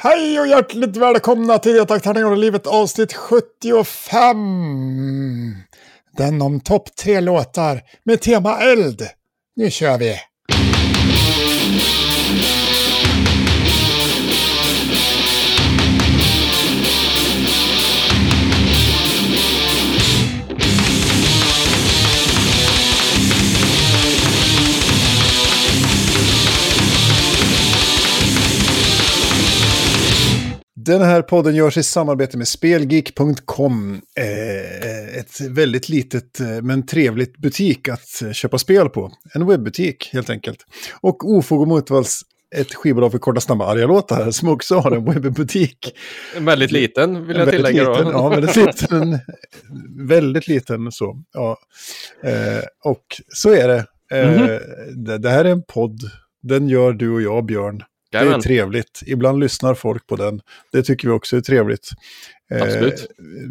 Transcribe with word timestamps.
Hej 0.00 0.40
och 0.40 0.46
hjärtligt 0.46 0.96
välkomna 0.96 1.58
till 1.58 1.86
Takt 1.86 2.04
Tärningar 2.04 2.30
och 2.30 2.36
livet 2.36 2.66
avsnitt 2.66 3.12
75. 3.12 4.36
Den 6.16 6.42
om 6.42 6.60
topp 6.60 6.96
tre 6.96 7.20
låtar 7.20 7.80
med 8.04 8.20
tema 8.20 8.58
eld. 8.58 9.08
Nu 9.56 9.70
kör 9.70 9.98
vi! 9.98 10.16
Den 30.88 31.02
här 31.02 31.22
podden 31.22 31.54
görs 31.54 31.76
i 31.76 31.82
samarbete 31.82 32.38
med 32.38 32.48
Spelgeek.com. 32.48 34.00
Eh, 34.16 35.18
ett 35.18 35.40
väldigt 35.40 35.88
litet 35.88 36.40
eh, 36.40 36.62
men 36.62 36.86
trevligt 36.86 37.36
butik 37.36 37.88
att 37.88 38.22
eh, 38.22 38.32
köpa 38.32 38.58
spel 38.58 38.88
på. 38.88 39.12
En 39.34 39.46
webbutik 39.46 40.10
helt 40.12 40.30
enkelt. 40.30 40.58
Och 41.00 41.30
Ofog 41.30 41.60
och 41.60 41.68
Motvalls 41.68 42.22
ett 42.56 42.74
skivbolag 42.74 43.12
för 43.12 43.18
korta 43.18 43.40
snabba 43.40 43.66
arga 43.66 43.86
låtar 43.86 44.30
som 44.30 44.48
också 44.48 44.78
har 44.78 44.90
en 44.90 45.04
webbutik. 45.04 45.94
Väldigt 46.38 46.72
liten 46.72 47.26
vill 47.26 47.36
jag 47.36 47.50
tillägga 47.50 47.90
liten, 47.90 48.06
Ja, 48.06 48.28
väldigt 48.28 48.56
liten. 48.56 49.18
väldigt 50.08 50.48
liten 50.48 50.92
så. 50.92 51.22
Ja. 51.32 51.58
Eh, 52.24 52.64
och 52.84 53.04
så 53.28 53.54
är 53.54 53.68
det. 53.68 53.84
Eh, 54.12 54.34
mm 54.34 54.46
-hmm. 54.46 54.60
det. 54.94 55.18
Det 55.18 55.30
här 55.30 55.44
är 55.44 55.50
en 55.50 55.62
podd. 55.62 56.00
Den 56.42 56.68
gör 56.68 56.92
du 56.92 57.10
och 57.10 57.22
jag, 57.22 57.44
Björn. 57.44 57.82
Det 58.10 58.18
är 58.18 58.40
trevligt. 58.40 59.02
Ibland 59.06 59.40
lyssnar 59.40 59.74
folk 59.74 60.06
på 60.06 60.16
den. 60.16 60.40
Det 60.72 60.82
tycker 60.82 61.08
vi 61.08 61.14
också 61.14 61.36
är 61.36 61.40
trevligt. 61.40 61.88
Absolut. 62.50 63.00
Eh, 63.00 63.06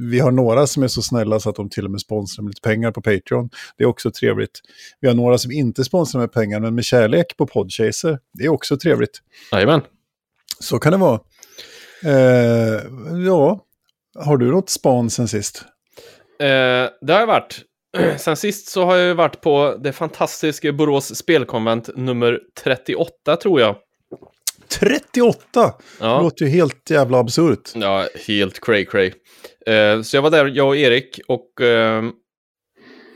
vi 0.09 0.19
har 0.19 0.31
några 0.31 0.67
som 0.67 0.83
är 0.83 0.87
så 0.87 1.01
snälla 1.01 1.39
så 1.39 1.49
att 1.49 1.55
de 1.55 1.69
till 1.69 1.85
och 1.85 1.91
med 1.91 2.01
sponsrar 2.01 2.43
med 2.43 2.49
lite 2.49 2.61
pengar 2.61 2.91
på 2.91 3.01
Patreon. 3.01 3.49
Det 3.77 3.83
är 3.83 3.87
också 3.87 4.11
trevligt. 4.11 4.59
Vi 4.99 5.07
har 5.07 5.15
några 5.15 5.37
som 5.37 5.51
inte 5.51 5.83
sponsrar 5.83 6.21
med 6.21 6.31
pengar 6.31 6.59
men 6.59 6.75
med 6.75 6.85
kärlek 6.85 7.37
på 7.37 7.47
Podchaser. 7.47 8.19
Det 8.33 8.45
är 8.45 8.49
också 8.49 8.77
trevligt. 8.77 9.21
Jajamän. 9.51 9.81
Så 10.59 10.79
kan 10.79 10.91
det 10.91 10.97
vara. 10.97 11.19
Eh, 12.05 12.81
ja, 13.25 13.65
har 14.19 14.37
du 14.37 14.51
något 14.51 14.69
span 14.69 15.09
sen 15.09 15.27
sist? 15.27 15.63
Eh, 16.39 16.89
det 17.01 17.13
har 17.13 17.19
jag 17.19 17.27
varit. 17.27 17.61
Sen 18.17 18.37
sist 18.37 18.67
så 18.67 18.85
har 18.85 18.95
jag 18.95 19.15
varit 19.15 19.41
på 19.41 19.77
det 19.83 19.93
fantastiska 19.93 20.73
Borås 20.73 21.15
spelkonvent 21.15 21.89
nummer 21.95 22.39
38 22.63 23.35
tror 23.35 23.61
jag. 23.61 23.75
38! 24.69 25.73
Ja. 25.99 26.17
Det 26.17 26.23
låter 26.23 26.45
ju 26.45 26.51
helt 26.51 26.89
jävla 26.89 27.17
absurt. 27.17 27.71
Ja, 27.75 28.07
helt 28.27 28.59
cray 28.65 28.85
cray. 28.85 29.11
Uh, 29.69 30.01
så 30.01 30.17
jag 30.17 30.21
var 30.21 30.29
där, 30.29 30.45
jag 30.45 30.67
och 30.67 30.77
Erik, 30.77 31.19
och 31.27 31.61
uh, 31.61 32.09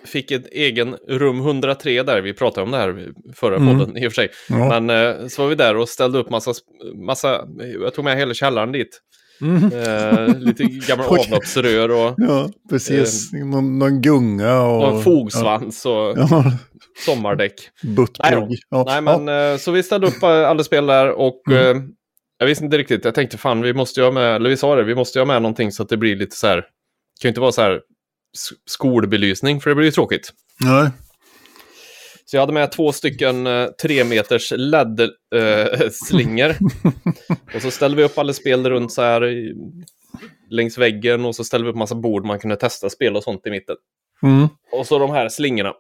fick 0.06 0.32
ett 0.32 0.48
egen 0.52 0.96
rum 1.08 1.40
103 1.40 2.04
där. 2.04 2.22
Vi 2.22 2.34
pratade 2.34 2.64
om 2.64 2.72
det 2.72 2.78
här 2.78 3.10
förra 3.36 3.56
mm. 3.56 3.80
podden 3.80 3.98
i 3.98 4.08
och 4.08 4.12
för 4.12 4.22
sig. 4.22 4.30
Ja. 4.50 4.80
Men 4.80 4.90
uh, 4.90 5.28
så 5.28 5.42
var 5.42 5.50
vi 5.50 5.56
där 5.56 5.78
och 5.78 5.90
ställde 5.90 6.20
upp 6.20 6.30
massa, 6.30 6.54
massa 7.06 7.48
jag 7.82 7.94
tog 7.94 8.06
med 8.06 8.18
hela 8.18 8.34
källaren 8.34 8.72
dit. 8.72 9.02
Mm. 9.42 9.64
Eh, 9.64 10.38
lite 10.38 10.64
gamla 10.64 11.06
avloppsrör 11.20 11.90
och... 11.92 12.14
Ja, 12.18 12.50
precis. 12.70 13.34
Eh, 13.34 13.46
någon, 13.46 13.80
någon, 13.80 14.02
gunga 14.02 14.62
och... 14.62 14.84
Och 14.84 14.98
en 14.98 15.04
fogsvans 15.04 15.82
ja. 15.86 15.92
och 15.92 16.18
ja. 16.18 16.52
Sommardäck. 17.06 17.54
Buttplugg. 17.84 18.60
Ja. 18.70 18.84
Nej, 18.88 19.02
men 19.02 19.30
eh, 19.30 19.58
så 19.58 19.72
vi 19.72 19.84
ställde 19.84 20.08
upp 20.08 20.24
alla 20.24 20.64
spel 20.64 20.86
där 20.86 21.12
och 21.12 21.42
mm. 21.48 21.78
eh, 21.78 21.84
jag 22.38 22.48
visste 22.48 22.66
inte 22.66 22.78
riktigt. 22.78 23.06
Jag 23.06 23.16
tänkte 23.16 23.38
fan, 23.38 23.62
vi 23.62 23.74
måste 23.74 24.02
ha 24.02 24.12
med, 24.12 24.36
eller 24.36 24.50
vi 24.50 24.58
sa 24.58 24.76
det, 24.76 24.84
vi 24.84 24.96
måste 24.96 25.20
ha 25.20 25.26
med 25.26 25.42
någonting 25.42 25.72
så 25.72 25.84
att 25.84 25.90
det 25.90 25.98
blir 25.98 26.16
lite 26.16 26.36
så 26.36 26.48
här... 26.48 26.56
Det 26.56 27.22
kan 27.22 27.28
ju 27.28 27.30
inte 27.30 27.42
vara 27.42 27.52
så 27.52 27.62
här 27.62 27.82
skolbelysning, 28.66 29.62
för 29.62 29.70
det 29.70 29.76
blir 29.76 29.86
ju 29.86 29.92
tråkigt. 29.92 30.34
Nej. 30.60 30.90
Så 32.26 32.36
jag 32.36 32.42
hade 32.42 32.54
med 32.54 32.72
två 32.72 32.92
stycken 32.92 33.48
eh, 33.48 33.68
tre 33.82 34.04
meters 34.04 34.54
LED-slingor. 34.56 36.50
Eh, 36.50 36.56
och 37.56 37.62
så 37.62 37.72
ställde 37.72 37.98
vi 37.98 38.04
upp 38.04 38.18
alla 38.18 38.34
spel 38.34 38.70
runt 38.70 38.92
så 38.92 39.02
här 39.02 39.26
i, 39.26 39.56
längs 40.50 40.78
väggen 40.78 41.26
och 41.26 41.36
så 41.36 41.44
ställde 41.44 41.66
vi 41.66 41.72
upp 41.72 41.78
massa 41.78 41.96
bord 41.96 42.26
man 42.26 42.40
kunde 42.40 42.56
testa 42.56 42.90
spel 42.90 43.16
och 43.16 43.24
sånt 43.24 43.48
i 43.48 43.52
mitten. 43.52 43.76
Mm. 44.24 44.48
Och 44.72 44.88
så 44.88 45.00
de 45.00 45.12
här 45.12 45.30
slingorna. 45.30 45.74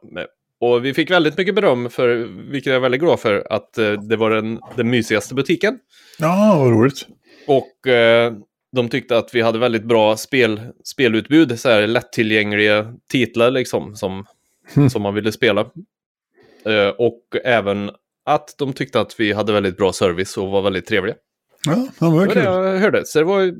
Och 0.61 0.85
vi 0.85 0.93
fick 0.93 1.11
väldigt 1.11 1.37
mycket 1.37 1.55
beröm 1.55 1.89
för, 1.89 2.07
vilket 2.51 2.65
jag 2.65 2.75
är 2.75 2.79
väldigt 2.79 3.01
glad 3.01 3.19
för, 3.19 3.47
att 3.49 3.77
eh, 3.77 3.91
det 3.91 4.15
var 4.15 4.29
den, 4.29 4.59
den 4.75 4.89
mysigaste 4.89 5.35
butiken. 5.35 5.79
Ja, 6.19 6.55
vad 6.59 6.71
roligt. 6.71 7.07
Och 7.47 7.87
eh, 7.87 8.33
de 8.75 8.89
tyckte 8.89 9.17
att 9.17 9.35
vi 9.35 9.41
hade 9.41 9.59
väldigt 9.59 9.83
bra 9.83 10.17
spel, 10.17 10.61
spelutbud, 10.83 11.59
så 11.59 11.69
här 11.69 11.87
lättillgängliga 11.87 12.93
titlar 13.09 13.51
liksom, 13.51 13.95
som, 13.95 14.25
mm. 14.75 14.89
som 14.89 15.01
man 15.01 15.13
ville 15.13 15.31
spela. 15.31 15.61
Eh, 16.65 16.87
och 16.97 17.21
även 17.43 17.91
att 18.25 18.55
de 18.57 18.73
tyckte 18.73 18.99
att 18.99 19.19
vi 19.19 19.33
hade 19.33 19.53
väldigt 19.53 19.77
bra 19.77 19.93
service 19.93 20.37
och 20.37 20.47
var 20.47 20.61
väldigt 20.61 20.85
trevliga. 20.85 21.15
Ja, 21.65 21.87
det 21.99 22.05
var 22.05 22.25
kul. 22.25 22.35
Det 22.35 22.43
jag 22.43 22.77
hörde. 22.77 23.05
Så 23.05 23.19
det 23.19 23.25
var 23.25 23.53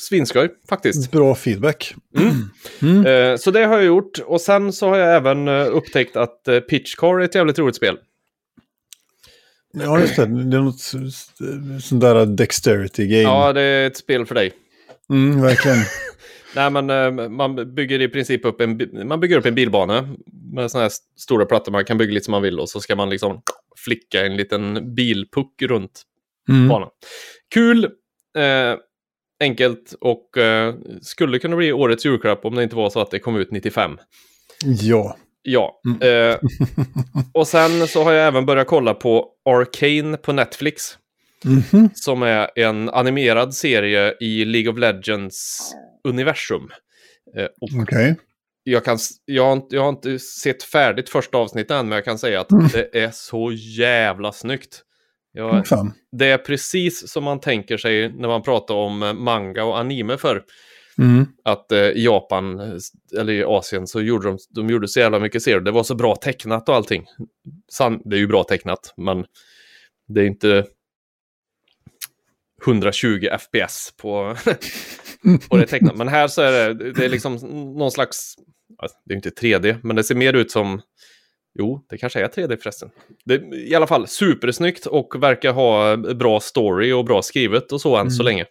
svinskoj 0.00 0.48
faktiskt. 0.68 1.10
Bra 1.10 1.34
feedback. 1.34 1.94
Mm. 2.16 2.50
Mm. 2.82 3.06
Eh, 3.06 3.36
så 3.36 3.50
det 3.50 3.64
har 3.64 3.76
jag 3.76 3.84
gjort. 3.84 4.18
Och 4.18 4.40
sen 4.40 4.72
så 4.72 4.88
har 4.88 4.96
jag 4.96 5.16
även 5.16 5.48
eh, 5.48 5.66
upptäckt 5.76 6.16
att 6.16 6.48
Pitchcar 6.68 7.20
är 7.20 7.24
ett 7.24 7.34
jävligt 7.34 7.58
roligt 7.58 7.76
spel. 7.76 7.98
Ja, 9.72 10.00
just 10.00 10.16
det. 10.16 10.26
Det 10.26 10.56
är 10.56 10.60
något 10.60 10.80
sånt 11.82 12.00
där 12.00 12.26
dexterity 12.26 13.06
game. 13.06 13.22
Ja, 13.22 13.52
det 13.52 13.62
är 13.62 13.86
ett 13.86 13.96
spel 13.96 14.26
för 14.26 14.34
dig. 14.34 14.52
Mm, 15.10 15.40
verkligen. 15.40 15.78
Nej, 16.54 16.70
men 16.70 16.90
uh, 16.90 17.28
man 17.28 17.74
bygger 17.74 18.00
i 18.00 18.08
princip 18.08 18.44
upp 18.44 18.60
en, 18.60 18.80
man 19.08 19.20
bygger 19.20 19.38
upp 19.38 19.46
en 19.46 19.54
bilbana 19.54 20.08
med 20.52 20.70
sådana 20.70 20.84
här 20.84 20.92
stora 21.16 21.46
plattor. 21.46 21.72
Man 21.72 21.84
kan 21.84 21.98
bygga 21.98 22.12
lite 22.12 22.24
som 22.24 22.32
man 22.32 22.42
vill 22.42 22.60
och 22.60 22.68
så 22.68 22.80
ska 22.80 22.96
man 22.96 23.10
liksom 23.10 23.42
flicka 23.76 24.26
en 24.26 24.36
liten 24.36 24.94
bilpuck 24.94 25.62
runt 25.62 26.02
mm. 26.48 26.68
banan. 26.68 26.88
Kul, 27.54 27.84
uh, 27.84 28.78
enkelt 29.40 29.94
och 30.00 30.36
uh, 30.36 30.74
skulle 31.02 31.38
kunna 31.38 31.56
bli 31.56 31.72
årets 31.72 32.06
julklapp 32.06 32.44
om 32.44 32.54
det 32.54 32.62
inte 32.62 32.76
var 32.76 32.90
så 32.90 33.00
att 33.00 33.10
det 33.10 33.18
kom 33.18 33.36
ut 33.36 33.50
95. 33.50 33.98
Ja. 34.64 35.16
Ja. 35.42 35.80
Mm. 35.86 36.38
och 37.34 37.48
sen 37.48 37.88
så 37.88 38.04
har 38.04 38.12
jag 38.12 38.26
även 38.26 38.46
börjat 38.46 38.66
kolla 38.66 38.94
på 38.94 39.28
Arcane 39.44 40.16
på 40.16 40.32
Netflix. 40.32 40.82
Mm 41.44 41.60
-hmm. 41.60 41.90
Som 41.94 42.22
är 42.22 42.58
en 42.58 42.88
animerad 42.88 43.54
serie 43.54 44.14
i 44.20 44.44
League 44.44 44.72
of 44.72 44.78
Legends 44.78 45.70
universum. 46.08 46.68
Eh, 47.36 47.46
okay. 47.82 48.14
jag, 48.62 48.84
kan, 48.84 48.98
jag, 49.24 49.44
har 49.44 49.52
inte, 49.52 49.76
jag 49.76 49.82
har 49.82 49.88
inte 49.88 50.18
sett 50.18 50.62
färdigt 50.62 51.08
första 51.08 51.38
avsnittet 51.38 51.70
än, 51.70 51.88
men 51.88 51.96
jag 51.96 52.04
kan 52.04 52.18
säga 52.18 52.40
att 52.40 52.50
mm. 52.50 52.68
det 52.72 52.98
är 52.98 53.10
så 53.10 53.52
jävla 53.52 54.32
snyggt. 54.32 54.82
Jag, 55.32 55.64
det 56.12 56.26
är 56.26 56.38
precis 56.38 57.12
som 57.12 57.24
man 57.24 57.40
tänker 57.40 57.76
sig 57.76 58.12
när 58.12 58.28
man 58.28 58.42
pratar 58.42 58.74
om 58.74 59.02
eh, 59.02 59.12
manga 59.12 59.64
och 59.64 59.78
anime 59.78 60.16
för. 60.16 60.44
Mm. 60.98 61.26
Att 61.44 61.72
eh, 61.72 61.90
Japan, 61.94 62.60
eller 63.18 63.32
i 63.32 63.44
Asien, 63.44 63.86
så 63.86 64.00
gjorde 64.00 64.28
de, 64.28 64.38
de 64.50 64.70
gjorde 64.70 64.88
så 64.88 65.00
jävla 65.00 65.18
mycket 65.18 65.42
serier. 65.42 65.60
Det 65.60 65.70
var 65.70 65.82
så 65.82 65.94
bra 65.94 66.16
tecknat 66.16 66.68
och 66.68 66.74
allting. 66.74 67.06
San, 67.72 68.02
det 68.04 68.16
är 68.16 68.20
ju 68.20 68.26
bra 68.26 68.44
tecknat, 68.44 68.94
men 68.96 69.24
det 70.08 70.20
är 70.20 70.26
inte 70.26 70.66
120 72.66 73.28
FPS 73.40 73.94
på, 73.96 74.36
på 75.48 75.56
det 75.56 75.66
tecknat. 75.66 75.96
Men 75.96 76.08
här 76.08 76.28
så 76.28 76.42
är 76.42 76.74
det, 76.74 76.92
det 76.92 77.04
är 77.04 77.08
liksom 77.08 77.34
någon 77.78 77.90
slags, 77.90 78.34
det 79.04 79.14
är 79.14 79.16
inte 79.16 79.30
3D, 79.30 79.76
men 79.82 79.96
det 79.96 80.04
ser 80.04 80.14
mer 80.14 80.32
ut 80.32 80.50
som, 80.50 80.80
jo, 81.58 81.86
det 81.90 81.98
kanske 81.98 82.20
är 82.20 82.28
3D 82.28 82.56
förresten. 82.56 82.90
Det 83.24 83.34
är 83.34 83.54
i 83.54 83.74
alla 83.74 83.86
fall 83.86 84.08
supersnyggt 84.08 84.86
och 84.86 85.22
verkar 85.22 85.52
ha 85.52 85.96
bra 85.96 86.40
story 86.40 86.92
och 86.92 87.04
bra 87.04 87.22
skrivet 87.22 87.72
och 87.72 87.80
så 87.80 87.94
än 87.94 88.00
mm. 88.00 88.10
så 88.10 88.22
länge. 88.22 88.46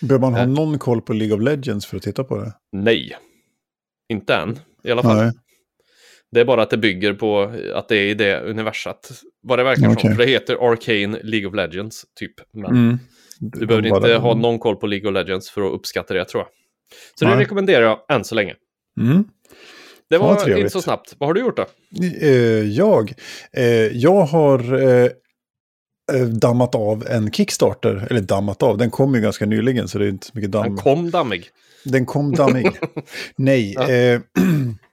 Behöver 0.00 0.20
man 0.20 0.34
ha 0.34 0.40
äh. 0.40 0.48
någon 0.48 0.78
koll 0.78 1.02
på 1.02 1.12
League 1.12 1.36
of 1.36 1.42
Legends 1.42 1.86
för 1.86 1.96
att 1.96 2.02
titta 2.02 2.24
på 2.24 2.36
det? 2.36 2.52
Nej, 2.72 3.16
inte 4.08 4.34
än 4.34 4.58
i 4.84 4.90
alla 4.90 5.02
fall. 5.02 5.16
Nej. 5.16 5.32
Det 6.32 6.40
är 6.40 6.44
bara 6.44 6.62
att 6.62 6.70
det 6.70 6.76
bygger 6.76 7.14
på 7.14 7.52
att 7.74 7.88
det 7.88 7.96
är 7.96 8.06
i 8.06 8.14
det 8.14 8.40
universat. 8.40 9.10
Vad 9.42 9.58
det 9.58 9.62
verkar 9.64 9.88
okay. 9.88 10.00
som. 10.00 10.16
För 10.16 10.26
det 10.26 10.30
heter 10.30 10.70
Arcane 10.70 11.18
League 11.22 11.48
of 11.48 11.54
Legends, 11.54 12.04
typ. 12.20 12.32
Men 12.52 12.70
mm. 12.70 12.98
Du 13.40 13.66
behöver 13.66 13.86
inte 13.86 14.00
bara... 14.00 14.18
ha 14.18 14.34
någon 14.34 14.58
koll 14.58 14.76
på 14.76 14.86
League 14.86 15.08
of 15.08 15.14
Legends 15.14 15.50
för 15.50 15.66
att 15.66 15.72
uppskatta 15.72 16.14
det, 16.14 16.24
tror 16.24 16.42
jag. 16.42 16.48
Så 17.14 17.24
Nej. 17.24 17.34
det 17.34 17.40
rekommenderar 17.40 17.82
jag 17.82 18.16
än 18.16 18.24
så 18.24 18.34
länge. 18.34 18.54
Mm. 19.00 19.24
Det 20.10 20.18
var 20.18 20.48
ja, 20.48 20.56
inte 20.56 20.70
så 20.70 20.82
snabbt. 20.82 21.14
Vad 21.18 21.28
har 21.28 21.34
du 21.34 21.40
gjort 21.40 21.56
då? 21.56 21.66
Eh, 22.20 22.30
jag? 22.62 23.12
Eh, 23.52 23.66
jag 23.86 24.22
har 24.22 24.82
eh, 24.82 25.10
dammat 26.26 26.74
av 26.74 27.06
en 27.06 27.32
Kickstarter. 27.32 28.06
Eller 28.10 28.20
dammat 28.20 28.62
av, 28.62 28.78
den 28.78 28.90
kom 28.90 29.14
ju 29.14 29.20
ganska 29.20 29.46
nyligen 29.46 29.88
så 29.88 29.98
det 29.98 30.04
är 30.04 30.08
inte 30.08 30.26
så 30.26 30.32
mycket 30.34 30.50
damm. 30.50 30.62
Den 30.62 30.76
kom 30.76 31.10
dammig. 31.10 31.48
Den 31.84 32.06
kom 32.06 32.34
dammig. 32.34 32.70
Nej. 33.36 33.74
Ja. 33.78 33.86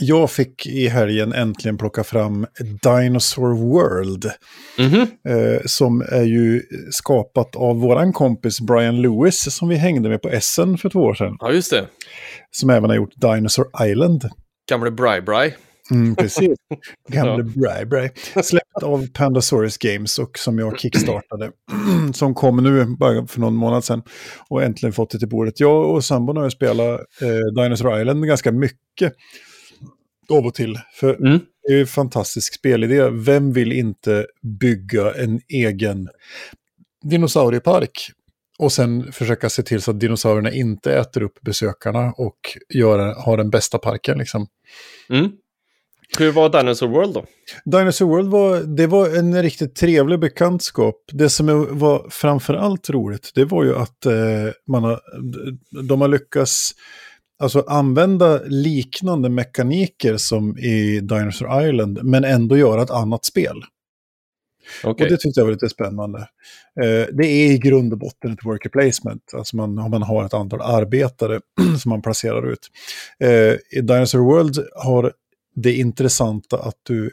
Jag 0.00 0.30
fick 0.30 0.66
i 0.66 0.88
helgen 0.88 1.32
äntligen 1.32 1.78
plocka 1.78 2.04
fram 2.04 2.46
Dinosaur 2.82 3.54
World. 3.54 4.30
Mm 4.78 4.90
-hmm. 4.90 5.06
eh, 5.28 5.60
som 5.66 6.00
är 6.00 6.22
ju 6.22 6.62
skapat 6.90 7.56
av 7.56 7.80
våran 7.80 8.12
kompis 8.12 8.60
Brian 8.60 9.02
Lewis 9.02 9.54
som 9.54 9.68
vi 9.68 9.76
hängde 9.76 10.08
med 10.08 10.22
på 10.22 10.28
Essen 10.28 10.78
för 10.78 10.88
två 10.90 11.00
år 11.00 11.14
sedan. 11.14 11.36
Ja, 11.40 11.52
just 11.52 11.70
det. 11.70 11.86
Som 12.50 12.70
även 12.70 12.90
har 12.90 12.96
gjort 12.96 13.12
Dinosaur 13.16 13.66
Island. 13.86 14.28
Gamle 14.70 14.90
Bri 14.90 15.20
Bri. 15.20 15.54
Mm, 15.90 16.16
precis. 16.16 16.58
Gamle 17.08 17.44
Bri 17.44 17.86
Bri. 17.86 18.10
Släppt 18.42 18.82
av 18.82 19.06
Pandasaurus 19.14 19.78
Games 19.78 20.18
och 20.18 20.38
som 20.38 20.58
jag 20.58 20.80
kickstartade. 20.80 21.50
som 22.14 22.34
kom 22.34 22.56
nu 22.56 22.84
bara 22.84 23.26
för 23.26 23.40
någon 23.40 23.54
månad 23.54 23.84
sedan. 23.84 24.02
Och 24.48 24.62
äntligen 24.62 24.92
fått 24.92 25.10
det 25.10 25.18
till 25.18 25.28
bordet. 25.28 25.60
Jag 25.60 25.90
och 25.90 26.04
sambon 26.04 26.36
har 26.36 26.44
ju 26.44 26.50
spelat 26.50 27.00
eh, 27.22 27.62
Dinosaur 27.62 28.00
Island 28.00 28.26
ganska 28.26 28.52
mycket 28.52 29.12
och 30.30 30.54
till. 30.54 30.78
För 30.94 31.14
mm. 31.14 31.40
det 31.62 31.72
är 31.72 31.76
ju 31.76 31.80
en 31.80 31.86
fantastisk 31.86 32.54
spelidé. 32.54 33.08
Vem 33.10 33.52
vill 33.52 33.72
inte 33.72 34.26
bygga 34.60 35.14
en 35.14 35.40
egen 35.48 36.08
dinosauriepark? 37.02 38.10
Och 38.58 38.72
sen 38.72 39.12
försöka 39.12 39.50
se 39.50 39.62
till 39.62 39.82
så 39.82 39.90
att 39.90 40.00
dinosaurierna 40.00 40.52
inte 40.52 40.94
äter 40.94 41.22
upp 41.22 41.40
besökarna 41.40 42.12
och 42.16 42.38
gör, 42.74 43.14
har 43.14 43.36
den 43.36 43.50
bästa 43.50 43.78
parken. 43.78 44.18
Liksom. 44.18 44.46
Mm. 45.10 45.30
Hur 46.18 46.32
var 46.32 46.48
Dinosaur 46.48 46.88
World 46.88 47.14
då? 47.14 47.24
Dinosaur 47.64 48.08
World 48.08 48.30
var, 48.30 48.60
det 48.60 48.86
var 48.86 49.16
en 49.18 49.42
riktigt 49.42 49.74
trevlig 49.74 50.20
bekantskap. 50.20 50.96
Det 51.12 51.28
som 51.28 51.78
var 51.78 52.06
framförallt 52.10 52.90
roligt, 52.90 53.30
det 53.34 53.44
var 53.44 53.64
ju 53.64 53.76
att 53.76 54.06
eh, 54.06 54.12
man 54.66 54.84
har, 54.84 55.00
de 55.88 56.00
har 56.00 56.08
lyckats 56.08 56.70
alltså 57.40 57.64
använda 57.68 58.40
liknande 58.44 59.28
mekaniker 59.28 60.16
som 60.16 60.58
i 60.58 61.00
Dinosaur 61.00 61.68
Island, 61.68 61.98
men 62.02 62.24
ändå 62.24 62.56
göra 62.56 62.82
ett 62.82 62.90
annat 62.90 63.24
spel. 63.24 63.64
Okay. 64.84 65.06
Och 65.06 65.10
det 65.10 65.16
tyckte 65.16 65.40
jag 65.40 65.44
var 65.44 65.52
lite 65.52 65.68
spännande. 65.68 66.18
Eh, 66.80 67.06
det 67.12 67.26
är 67.26 67.52
i 67.52 67.58
grund 67.58 67.92
och 67.92 67.98
botten 67.98 68.32
ett 68.32 68.44
worker 68.44 68.68
placement, 68.68 69.22
alltså 69.34 69.56
man, 69.56 69.74
man 69.74 70.02
har 70.02 70.24
ett 70.24 70.34
antal 70.34 70.60
arbetare 70.60 71.40
som 71.82 71.88
man 71.90 72.02
placerar 72.02 72.52
ut. 72.52 72.70
Eh, 73.20 73.78
I 73.78 73.80
Dinosaur 73.82 74.20
World 74.20 74.58
har 74.74 75.12
det 75.54 75.72
intressanta 75.72 76.58
att 76.58 76.78
du 76.82 77.10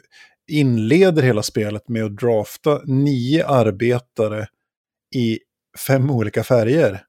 inleder 0.48 1.22
hela 1.22 1.42
spelet 1.42 1.88
med 1.88 2.04
att 2.04 2.16
drafta 2.16 2.80
nio 2.84 3.46
arbetare 3.46 4.46
i 5.14 5.38
fem 5.86 6.10
olika 6.10 6.44
färger. 6.44 7.02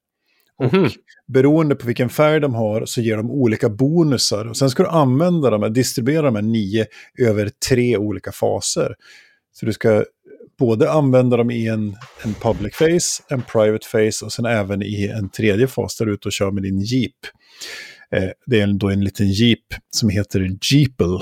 Och 0.60 0.74
mm 0.74 0.86
-hmm. 0.86 0.96
beroende 1.28 1.76
på 1.76 1.88
vilken 1.88 2.10
färg 2.10 2.40
de 2.40 2.56
har 2.56 2.86
så 2.86 3.02
ger 3.02 3.18
de 3.18 3.32
olika 3.32 3.70
bonusar. 3.70 4.46
Och 4.46 4.58
sen 4.58 4.70
ska 4.70 4.84
du 4.84 4.90
använda 4.90 5.50
dem, 5.50 5.74
distribuera 5.74 6.22
de 6.22 6.36
här 6.36 6.42
nio 6.42 6.86
över 7.20 7.52
tre 7.70 7.98
olika 7.98 8.32
faser. 8.32 8.96
Så 9.52 9.66
du 9.66 9.74
ska 9.74 10.06
både 10.60 10.92
använda 10.92 11.38
dem 11.38 11.52
i 11.52 11.68
en, 11.68 11.96
en 12.24 12.34
public 12.34 12.76
face, 12.76 13.24
en 13.30 13.42
private 13.42 13.88
face 13.88 14.26
och 14.26 14.34
sen 14.34 14.46
även 14.46 14.82
i 14.84 15.08
en 15.08 15.30
tredje 15.30 15.68
fas 15.68 15.98
där 15.98 16.06
du 16.06 16.12
är 16.12 16.16
ute 16.16 16.28
och 16.28 16.32
kör 16.32 16.52
med 16.52 16.64
din 16.64 16.80
jeep. 16.80 17.16
Eh, 18.12 18.30
det 18.46 18.62
är 18.62 18.68
då 18.68 18.90
en 18.90 19.04
liten 19.04 19.28
jeep 19.30 19.66
som 19.92 20.10
heter 20.10 20.58
Jeeple. 20.72 21.20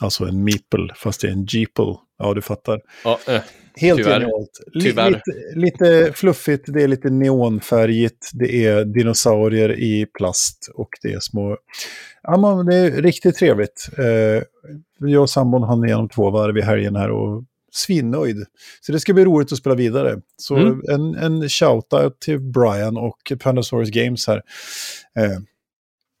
Alltså 0.00 0.24
en 0.24 0.44
meeple, 0.44 0.94
fast 0.96 1.20
det 1.20 1.28
är 1.28 1.32
en 1.32 1.46
jeeple. 1.48 1.94
Ja, 2.20 2.34
du 2.34 2.42
fattar. 2.42 2.80
Ja, 3.04 3.18
eh. 3.28 3.40
Helt 3.76 3.98
Tyvärr. 3.98 4.20
genialt. 4.20 4.60
Tyvärr. 4.82 5.10
Lite, 5.10 5.58
lite 5.60 6.12
fluffigt, 6.12 6.64
det 6.66 6.82
är 6.82 6.88
lite 6.88 7.10
neonfärgigt, 7.10 8.30
det 8.32 8.66
är 8.66 8.84
dinosaurier 8.84 9.78
i 9.78 10.06
plast 10.06 10.70
och 10.74 10.88
det 11.02 11.12
är 11.12 11.20
små... 11.20 11.56
Ja, 12.22 12.36
man, 12.36 12.66
det 12.66 12.76
är 12.76 12.90
riktigt 12.90 13.36
trevligt. 13.36 13.88
Eh, 13.98 14.42
jag 14.98 15.22
och 15.22 15.30
sambon 15.30 15.62
hann 15.62 15.84
igenom 15.84 16.08
två 16.08 16.30
varv 16.30 16.58
i 16.58 16.62
helgen 16.62 16.96
här 16.96 17.10
och 17.10 17.44
svinnöjd. 17.72 18.46
Så 18.80 18.92
det 18.92 19.00
ska 19.00 19.14
bli 19.14 19.24
roligt 19.24 19.52
att 19.52 19.58
spela 19.58 19.74
vidare. 19.74 20.20
Så 20.36 20.56
mm. 20.56 20.80
en, 20.88 21.14
en 21.14 21.48
shout-out 21.48 22.18
till 22.20 22.40
Brian 22.40 22.96
och 22.96 23.32
Pandasaurus 23.40 23.90
Games 23.90 24.26
här. 24.26 24.42
Eh, 25.18 25.38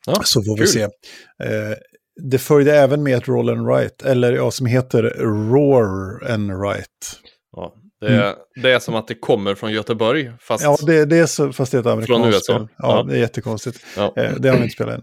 ja, 0.06 0.22
så 0.24 0.42
får 0.42 0.58
vi 0.58 0.66
se. 0.66 0.82
Eh, 0.82 1.76
det 2.22 2.38
följde 2.38 2.76
även 2.76 3.02
med 3.02 3.16
ett 3.16 3.28
roll 3.28 3.48
and 3.50 3.66
write, 3.66 4.10
eller 4.10 4.32
ja, 4.32 4.50
som 4.50 4.66
heter 4.66 5.02
Roar 5.18 6.30
and 6.32 6.52
write. 6.52 7.06
Ja, 7.52 7.74
det 8.00 8.06
är, 8.06 8.22
mm. 8.22 8.34
det 8.62 8.70
är 8.70 8.78
som 8.78 8.94
att 8.94 9.08
det 9.08 9.14
kommer 9.14 9.54
från 9.54 9.72
Göteborg, 9.72 10.32
fast, 10.40 10.64
ja, 10.64 10.76
det, 10.86 11.04
det 11.04 11.16
är 11.16 11.26
så, 11.26 11.52
fast 11.52 11.72
det 11.72 11.78
är 11.78 11.80
ett 11.80 11.86
amerikanskt 11.86 12.44
spel. 12.44 12.68
Ja, 12.78 12.96
ja, 12.96 13.02
det 13.02 13.14
är 13.14 13.20
jättekonstigt. 13.20 13.80
Ja. 13.96 14.14
Eh, 14.16 14.34
det 14.38 14.48
har 14.48 14.56
vi 14.56 14.62
inte 14.62 14.74
spelat 14.74 14.94
än. 14.94 15.02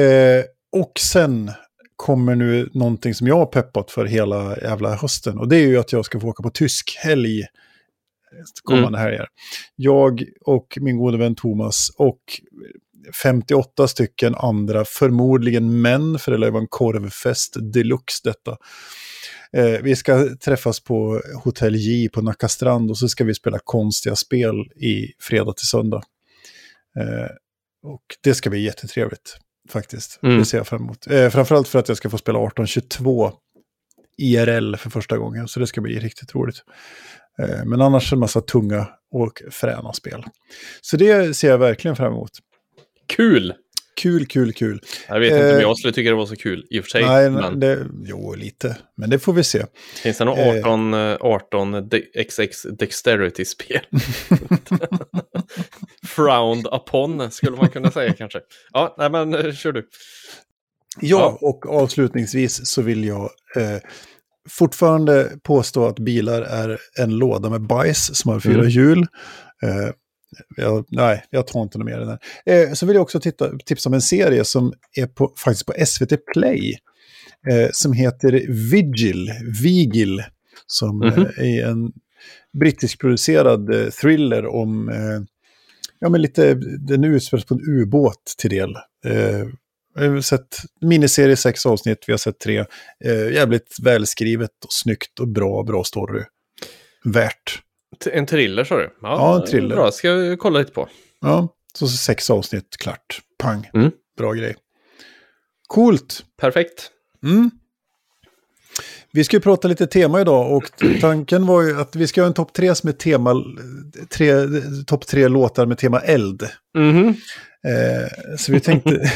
Eh, 0.00 0.44
och 0.72 0.92
sen 0.98 1.50
kommer 1.96 2.34
nu 2.34 2.70
någonting 2.74 3.14
som 3.14 3.26
jag 3.26 3.36
har 3.36 3.46
peppat 3.46 3.90
för 3.90 4.04
hela 4.04 4.56
jävla 4.56 4.94
hösten. 4.94 5.38
Och 5.38 5.48
det 5.48 5.56
är 5.56 5.66
ju 5.66 5.78
att 5.78 5.92
jag 5.92 6.04
ska 6.04 6.20
få 6.20 6.28
åka 6.28 6.42
på 6.42 6.50
tysk 6.50 6.98
helg 7.02 7.42
kommande 8.62 8.98
mm. 8.98 9.00
helger. 9.00 9.26
Jag 9.76 10.24
och 10.40 10.78
min 10.80 10.98
gode 10.98 11.18
vän 11.18 11.34
Thomas 11.34 11.90
och 11.96 12.20
58 13.22 13.88
stycken 13.88 14.34
andra, 14.34 14.84
förmodligen 14.84 15.80
män, 15.80 16.18
för 16.18 16.32
det 16.32 16.38
lär 16.38 16.50
vara 16.50 16.62
en 16.62 16.68
korvfest 16.68 17.56
deluxe 17.72 18.20
detta. 18.24 18.56
Eh, 19.56 19.82
vi 19.82 19.96
ska 19.96 20.36
träffas 20.44 20.80
på 20.80 21.22
Hotell 21.44 21.76
J 21.76 22.08
på 22.08 22.22
Nacka 22.22 22.48
strand 22.48 22.90
och 22.90 22.98
så 22.98 23.08
ska 23.08 23.24
vi 23.24 23.34
spela 23.34 23.58
konstiga 23.64 24.16
spel 24.16 24.54
i 24.76 25.12
fredag 25.20 25.52
till 25.52 25.68
söndag. 25.68 26.02
Eh, 26.98 27.30
och 27.82 28.02
det 28.20 28.34
ska 28.34 28.50
bli 28.50 28.62
jättetrevligt 28.62 29.36
faktiskt. 29.70 30.18
Mm. 30.22 30.38
Det 30.38 30.44
ser 30.44 30.58
jag 30.58 30.66
fram 30.66 30.82
emot. 30.82 31.06
Eh, 31.06 31.30
framförallt 31.30 31.68
för 31.68 31.78
att 31.78 31.88
jag 31.88 31.96
ska 31.96 32.10
få 32.10 32.18
spela 32.18 32.38
1822 32.38 33.32
IRL 34.18 34.76
för 34.76 34.90
första 34.90 35.18
gången, 35.18 35.48
så 35.48 35.60
det 35.60 35.66
ska 35.66 35.80
bli 35.80 35.98
riktigt 35.98 36.34
roligt. 36.34 36.56
Eh, 37.38 37.64
men 37.64 37.80
annars 37.80 38.12
en 38.12 38.18
massa 38.18 38.40
tunga 38.40 38.88
och 39.14 39.42
fräna 39.50 39.92
spel. 39.92 40.24
Så 40.80 40.96
det 40.96 41.36
ser 41.36 41.48
jag 41.48 41.58
verkligen 41.58 41.96
fram 41.96 42.12
emot. 42.12 42.30
Kul! 43.16 43.54
Kul, 43.94 44.26
kul, 44.26 44.52
kul. 44.52 44.80
Jag 45.08 45.20
vet 45.20 45.32
inte 45.32 45.54
om 45.54 45.60
jag 45.60 45.78
skulle 45.78 45.92
tycka 45.92 46.10
det 46.10 46.16
var 46.16 46.26
så 46.26 46.36
kul 46.36 46.66
i 46.70 46.80
och 46.80 46.84
för 46.84 46.90
sig. 46.90 47.02
Nej, 47.02 47.30
men... 47.30 47.60
det, 47.60 47.86
jo, 48.04 48.34
lite. 48.34 48.76
Men 48.96 49.10
det 49.10 49.18
får 49.18 49.32
vi 49.32 49.44
se. 49.44 49.66
Finns 50.02 50.18
det 50.18 50.24
några 50.24 50.58
18, 50.58 50.94
eh... 50.94 51.16
18 51.20 51.90
XX 52.28 52.62
Dexterity-spel? 52.78 53.80
Frowned 56.06 56.66
upon, 56.66 57.30
skulle 57.30 57.56
man 57.56 57.68
kunna 57.68 57.90
säga 57.90 58.12
kanske. 58.12 58.40
Ja, 58.72 58.94
nej 58.98 59.10
men 59.10 59.34
eh, 59.34 59.52
kör 59.52 59.72
du. 59.72 59.88
Ja, 61.00 61.38
ja, 61.40 61.48
och 61.48 61.66
avslutningsvis 61.66 62.66
så 62.66 62.82
vill 62.82 63.04
jag 63.04 63.30
eh, 63.56 63.80
fortfarande 64.50 65.30
påstå 65.42 65.86
att 65.86 65.98
bilar 65.98 66.42
är 66.42 66.78
en 66.98 67.18
låda 67.18 67.50
med 67.50 67.66
bajs 67.66 68.16
som 68.18 68.32
har 68.32 68.40
fyra 68.40 68.54
mm. 68.54 68.68
hjul. 68.68 69.06
Eh, 69.62 69.90
jag, 70.56 70.84
nej, 70.88 71.24
jag 71.30 71.46
tar 71.46 71.62
inte 71.62 71.78
något 71.78 71.86
mer 71.86 72.00
än 72.00 72.06
det. 72.06 72.18
Eh, 72.46 72.72
så 72.72 72.86
vill 72.86 72.94
jag 72.94 73.02
också 73.02 73.20
titta, 73.20 73.58
tipsa 73.58 73.88
om 73.88 73.94
en 73.94 74.02
serie 74.02 74.44
som 74.44 74.72
är 74.96 75.06
på, 75.06 75.32
faktiskt 75.36 75.66
på 75.66 75.74
SVT 75.86 76.26
Play. 76.32 76.78
Eh, 77.50 77.68
som 77.72 77.92
heter 77.92 78.32
Vigil, 78.70 79.30
Vigil. 79.62 80.22
Som 80.66 81.02
mm 81.02 81.14
-hmm. 81.14 81.40
är 81.40 81.66
en 81.66 81.92
brittisk 82.58 83.00
producerad 83.00 83.74
eh, 83.74 83.90
thriller 83.90 84.46
om, 84.46 84.88
eh, 84.88 85.20
ja 85.98 86.08
men 86.08 86.22
lite, 86.22 86.54
den 86.88 87.04
utspelas 87.04 87.44
på 87.44 87.54
en 87.54 87.60
ubåt 87.60 88.34
till 88.38 88.50
del. 88.50 88.76
Eh, 89.06 89.46
vi 89.94 90.06
har 90.06 90.20
sett 90.20 90.56
miniserie, 90.80 91.36
sex 91.36 91.66
avsnitt, 91.66 92.04
vi 92.06 92.12
har 92.12 92.18
sett 92.18 92.38
tre. 92.38 92.64
jävligt 93.32 93.76
välskrivet 93.82 94.50
och 94.64 94.72
snyggt 94.72 95.20
och 95.20 95.28
bra, 95.28 95.62
bra 95.62 95.84
story. 95.84 96.22
Värt. 97.04 97.62
En 98.06 98.26
thriller 98.26 98.64
sa 98.64 98.76
du? 98.76 98.82
Ja, 98.82 99.08
ja, 99.08 99.40
en 99.40 99.46
thriller. 99.46 99.76
Bra, 99.76 99.92
ska 99.92 100.08
jag 100.08 100.38
kolla 100.38 100.58
lite 100.58 100.72
på. 100.72 100.88
Ja, 101.20 101.48
så 101.74 101.88
sex 101.88 102.30
avsnitt, 102.30 102.76
klart. 102.78 103.20
Pang. 103.38 103.70
Mm. 103.74 103.90
Bra 104.18 104.32
grej. 104.32 104.56
Coolt. 105.66 106.24
Perfekt. 106.40 106.90
Mm. 107.24 107.50
Vi 109.12 109.24
ska 109.24 109.36
ju 109.36 109.40
prata 109.40 109.68
lite 109.68 109.86
tema 109.86 110.20
idag 110.20 110.56
och 110.56 110.64
tanken 111.00 111.46
var 111.46 111.62
ju 111.62 111.80
att 111.80 111.96
vi 111.96 112.06
ska 112.06 112.20
ha 112.20 112.26
en 112.26 112.34
topp 112.34 112.52
tre 112.52 112.74
som 112.74 112.88
är 112.88 112.92
tema, 112.92 113.44
tre, 114.08 114.32
topp 114.86 115.06
tre 115.06 115.28
låtar 115.28 115.66
med 115.66 115.78
tema 115.78 116.00
eld. 116.00 116.48
Mm 116.78 116.96
-hmm. 116.96 117.08
eh, 117.66 118.36
så 118.38 118.52
vi 118.52 118.60
tänkte... 118.60 118.90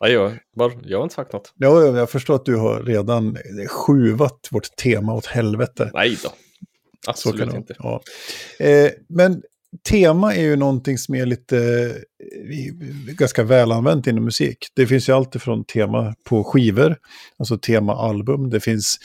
ja, 0.00 0.08
jag, 0.08 0.38
jag 0.82 0.98
har 0.98 1.02
inte 1.02 1.14
sagt 1.14 1.32
något. 1.32 1.52
Ja, 1.56 1.82
jag 1.82 2.10
förstår 2.10 2.34
att 2.34 2.44
du 2.44 2.56
har 2.56 2.82
redan 2.82 3.38
sjuvat 3.68 4.48
vårt 4.50 4.76
tema 4.76 5.14
åt 5.14 5.26
helvete. 5.26 5.90
Nej 5.94 6.18
då. 6.22 6.30
Absolut 7.06 7.54
inte. 7.54 7.74
Ja. 7.78 8.02
Eh, 8.58 8.90
men 9.08 9.42
tema 9.88 10.34
är 10.34 10.42
ju 10.42 10.56
någonting 10.56 10.98
som 10.98 11.14
är 11.14 11.26
lite 11.26 11.58
eh, 12.50 12.74
ganska 13.14 13.42
välanvänt 13.42 14.06
inom 14.06 14.24
musik. 14.24 14.58
Det 14.76 14.86
finns 14.86 15.08
ju 15.08 15.12
alltid 15.12 15.42
från 15.42 15.64
tema 15.64 16.14
på 16.24 16.44
skivor, 16.44 16.96
alltså 17.38 17.58
tema-album. 17.58 18.50
Det 18.50 18.60
finns, 18.60 18.96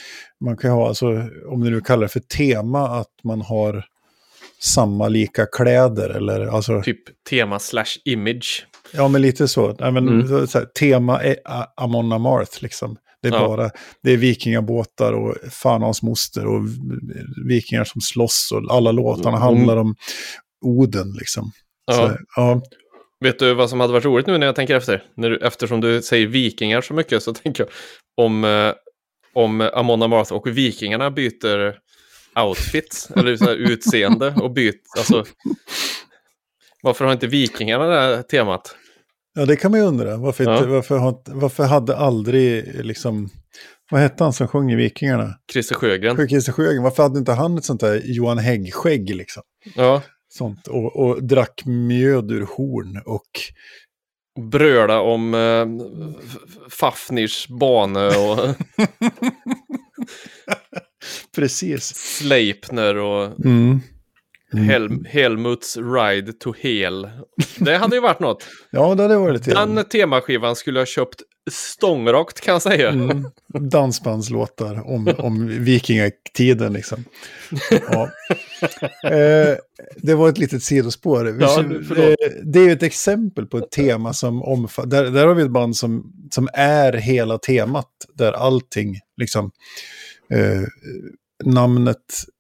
man 0.44 0.58
kan 0.58 0.72
ha, 0.72 0.88
alltså, 0.88 1.06
om 1.52 1.64
du 1.64 1.70
nu 1.70 1.82
kallar 1.82 2.04
det 2.04 2.10
för 2.10 2.20
tema, 2.20 3.00
att 3.00 3.14
man 3.24 3.42
har 3.42 3.86
samma 4.62 5.08
lika 5.08 5.46
kläder 5.46 6.10
eller 6.10 6.46
alltså... 6.46 6.82
Typ 6.82 7.00
tema 7.30 7.60
slash 7.60 7.98
image. 8.06 8.68
Ja, 8.94 9.08
men 9.08 9.22
lite 9.22 9.48
så. 9.48 9.76
Nej, 9.80 9.92
men, 9.92 10.08
mm. 10.08 10.48
så 10.48 10.60
här, 10.60 10.66
tema 10.66 11.24
är 11.24 11.38
Amon 11.76 12.12
Amarth, 12.12 12.64
liksom. 12.64 12.98
Det 13.22 13.28
är 13.28 13.34
ja. 13.34 13.48
bara 13.48 13.70
det 14.04 14.12
är 14.12 14.18
vikingabåtar 14.18 15.14
och 15.14 15.36
fan 15.52 15.82
hans 15.82 16.02
moster 16.02 16.48
och 16.48 16.62
vikingar 17.46 17.84
som 17.84 18.02
slåss 18.02 18.50
och 18.54 18.76
alla 18.76 18.92
låtarna 18.92 19.38
mm. 19.38 19.42
handlar 19.42 19.78
om 19.78 19.96
Oden 20.66 21.14
liksom. 21.20 21.52
Ja. 21.86 21.94
Så, 21.94 22.18
ja. 22.36 22.62
Vet 23.20 23.40
du 23.40 23.54
vad 23.54 23.70
som 23.70 23.80
hade 23.80 23.94
varit 23.94 24.06
roligt 24.06 24.28
nu 24.28 24.38
när 24.38 24.46
jag 24.46 24.56
tänker 24.56 24.76
efter? 24.76 25.04
När 25.16 25.30
du, 25.30 25.38
eftersom 25.38 25.82
du 25.82 26.02
säger 26.02 26.28
vikingar 26.28 26.82
så 26.82 26.94
mycket 26.94 27.24
så 27.24 27.34
tänker 27.34 27.64
jag 27.64 27.72
om, 28.26 28.44
eh, 28.44 28.74
om 29.34 29.70
Amon 29.74 30.02
Amarth 30.02 30.34
och 30.34 30.48
vikingarna 30.48 31.12
byter 31.12 31.76
outfit 32.46 33.10
eller 33.16 33.36
så 33.36 33.52
utseende 33.52 34.36
och 34.42 34.52
byter, 34.52 34.76
alltså 34.98 35.26
varför 36.82 37.06
har 37.06 37.14
inte 37.14 37.28
vikingarna 37.28 37.88
det 37.88 38.00
här 38.00 38.22
temat? 38.22 38.76
Ja, 39.34 39.46
det 39.46 39.56
kan 39.56 39.72
man 39.72 39.80
ju 39.80 39.86
undra. 39.86 40.18
Varför, 40.18 40.44
ja. 40.44 40.66
varför, 40.66 41.16
varför 41.26 41.64
hade 41.64 41.98
aldrig, 41.98 42.76
liksom, 42.86 43.30
vad 43.92 44.02
hette 44.02 44.24
han 44.24 44.34
som 44.34 44.48
sjöng 44.48 44.72
i 44.72 44.76
Vikingarna? 44.76 45.36
Christer 45.52 45.76
Sjögren. 45.76 46.28
Christer 46.28 46.52
Sjögren. 46.52 46.84
Varför 46.84 47.04
hade 47.04 47.20
inte 47.20 47.32
han 47.32 47.58
ett 47.58 47.66
sånt 47.66 47.82
där 47.82 48.02
Johan 48.06 48.38
Hägg-skägg 48.38 49.16
liksom? 49.16 49.44
Ja. 49.76 50.02
Sånt. 50.34 50.68
Och, 50.68 50.96
och 50.96 51.24
drack 51.24 51.62
mjöd 51.66 52.32
ur 52.32 52.48
horn 52.58 53.02
och... 53.06 53.30
Bröla 54.52 55.02
om 55.02 55.34
äh, 55.34 55.68
Fafnirs 56.70 57.48
bane 57.48 58.08
och... 58.08 58.40
Precis. 61.36 61.84
Sleipner 61.96 62.98
och... 62.98 63.46
Mm. 63.46 63.80
Mm. 64.54 64.66
Hel 64.66 65.06
Helmuts 65.06 65.78
Ride 65.78 66.34
to 66.34 66.54
Hel. 66.58 67.10
Det 67.60 67.78
hade 67.78 67.96
ju 67.96 68.02
varit 68.02 68.20
något. 68.20 68.48
ja, 68.72 68.96
det 68.96 69.04
hade 69.04 69.18
varit 69.18 69.34
lite. 69.34 69.66
Den 69.66 69.86
temaskivan 69.86 70.56
skulle 70.56 70.80
jag 70.80 70.88
köpt 70.88 71.22
stångrakt 71.52 72.42
kan 72.42 72.52
jag 72.52 72.62
säga. 72.62 72.90
Mm. 72.90 73.26
Dansbandslåtar 73.60 74.88
om, 74.88 75.14
om 75.18 75.64
vikingatiden 75.64 76.74
liksom. 76.74 77.06
Ja. 77.92 78.10
Eh, 79.04 79.56
det 79.98 80.16
var 80.16 80.30
ett 80.30 80.38
litet 80.38 80.64
sidospår. 80.64 81.38
Ja, 81.42 81.62
det, 81.96 82.16
det 82.44 82.60
är 82.60 82.64
ju 82.64 82.72
ett 82.72 82.84
exempel 82.84 83.46
på 83.46 83.58
ett 83.58 83.72
tema 83.72 84.14
som 84.14 84.44
omfattar... 84.44 84.90
Där, 84.90 85.12
där 85.12 85.28
har 85.28 85.36
vi 85.36 85.44
ett 85.44 85.52
band 85.52 85.78
som, 85.78 86.14
som 86.32 86.50
är 86.54 86.94
hela 86.94 87.38
temat. 87.38 87.90
Där 88.14 88.34
allting 88.34 89.00
liksom... 89.18 89.52
Eh, 90.34 90.62
namnet, 91.46 91.98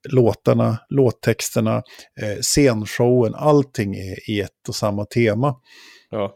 låtarna, 0.09 0.77
låttexterna, 0.89 1.75
eh, 2.21 2.41
scenshowen, 2.41 3.35
allting 3.35 3.95
är 3.95 4.29
i 4.29 4.41
ett 4.41 4.69
och 4.69 4.75
samma 4.75 5.05
tema. 5.05 5.55
Ja. 6.09 6.35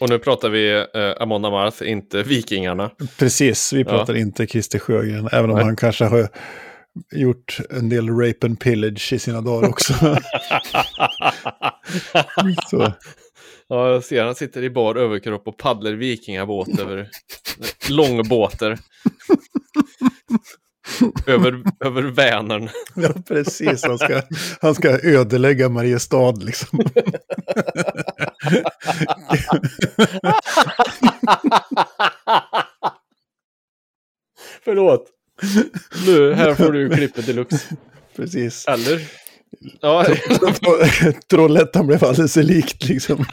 Och 0.00 0.10
nu 0.10 0.18
pratar 0.18 0.48
vi 0.48 0.72
eh, 0.72 1.22
Amon 1.22 1.44
Amarth, 1.44 1.82
inte 1.82 2.22
Vikingarna. 2.22 2.90
Precis, 3.18 3.72
vi 3.72 3.84
pratar 3.84 4.14
ja. 4.14 4.20
inte 4.20 4.46
Christer 4.46 4.78
Sjögren, 4.78 5.28
även 5.32 5.50
om 5.50 5.56
Nej. 5.56 5.64
han 5.64 5.76
kanske 5.76 6.04
har 6.04 6.28
gjort 7.12 7.58
en 7.70 7.88
del 7.88 8.08
rape 8.08 8.46
and 8.46 8.60
pillage 8.60 9.12
i 9.12 9.18
sina 9.18 9.40
dagar 9.40 9.68
också. 9.68 9.92
Så. 12.70 12.92
Ja, 13.68 13.90
jag 13.90 14.04
ser 14.04 14.24
han 14.24 14.34
sitter 14.34 14.62
i 14.62 14.70
bar 14.70 14.94
överkropp 14.94 15.48
och 15.48 15.58
paddlar 15.58 15.92
vikingabåt 15.92 16.80
över 16.80 17.08
långbåtar. 17.90 18.78
över, 21.26 21.62
över 21.84 22.02
Vänern. 22.02 22.68
Ja, 22.94 23.08
precis. 23.28 23.82
Han 23.82 23.98
ska, 23.98 24.22
han 24.60 24.74
ska 24.74 24.88
ödelägga 25.02 25.68
Mariestad 25.68 26.32
liksom. 26.32 26.78
Förlåt. 34.64 35.10
Nu, 36.06 36.34
här 36.34 36.54
får 36.54 36.72
du 36.72 36.90
klippet 36.90 37.26
deluxe. 37.26 37.76
Precis. 38.16 38.64
Eller? 38.68 39.00
Ja. 39.80 40.06
Trollhättan 41.30 41.86
blev 41.86 42.04
alldeles 42.04 42.36
likt 42.36 42.84
liksom. 42.88 43.24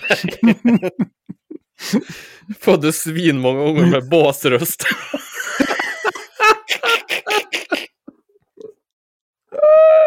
Föddes 2.60 3.02
svinmånga 3.02 3.60
gånger 3.60 3.86
med 3.86 4.10
basröst. 4.10 4.84
Oh. 9.54 10.02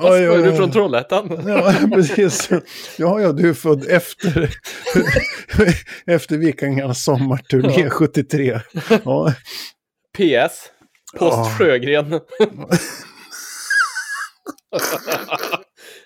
Oj, 0.00 0.24
är 0.24 0.42
du 0.44 0.56
från 0.56 0.70
Trollhättan? 0.70 1.42
ja, 1.46 1.74
precis. 1.92 2.48
Ja, 2.98 3.20
ja, 3.20 3.32
du 3.32 3.48
är 3.48 3.54
född 3.54 3.86
efter, 3.88 4.50
efter 6.06 6.36
Vikingarnas 6.38 7.04
sommarturné 7.04 7.80
ja. 7.80 7.90
73. 7.90 8.60
Ja. 9.04 9.34
PS. 10.18 10.70
Post 11.18 11.36
ja. 11.36 11.54
Sjögren. 11.58 12.20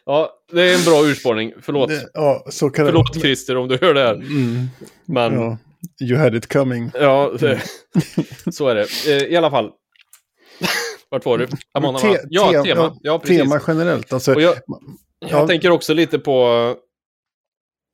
ja, 0.06 0.30
det 0.52 0.62
är 0.62 0.74
en 0.78 0.84
bra 0.84 1.04
urspårning. 1.04 1.52
Förlåt. 1.62 1.90
Ja, 2.12 2.44
Förlåt. 2.86 3.20
Christer 3.20 3.56
om 3.56 3.68
du 3.68 3.78
hör 3.80 3.94
det 3.94 4.00
här. 4.00 4.14
Mm. 4.14 4.66
Men... 5.04 5.34
Ja. 5.34 5.58
You 6.00 6.18
had 6.18 6.34
it 6.34 6.52
coming. 6.52 6.90
Ja, 6.94 7.32
det, 7.40 7.62
så 8.52 8.68
är 8.68 8.74
det. 8.74 8.86
Eh, 9.06 9.32
I 9.32 9.36
alla 9.36 9.50
fall. 9.50 9.70
Vart 11.10 11.24
var 11.24 11.38
du? 11.38 11.48
Amanda, 11.74 12.00
te 12.00 12.18
ja, 12.30 12.52
te 12.52 12.62
tema. 12.62 12.96
Ja, 13.00 13.18
precis. 13.18 13.38
Tema 13.38 13.60
generellt. 13.66 14.12
Alltså, 14.12 14.40
jag, 14.40 14.54
jag 15.18 15.30
ja. 15.30 15.46
tänker 15.46 15.70
också 15.70 15.94
lite 15.94 16.18
på 16.18 16.74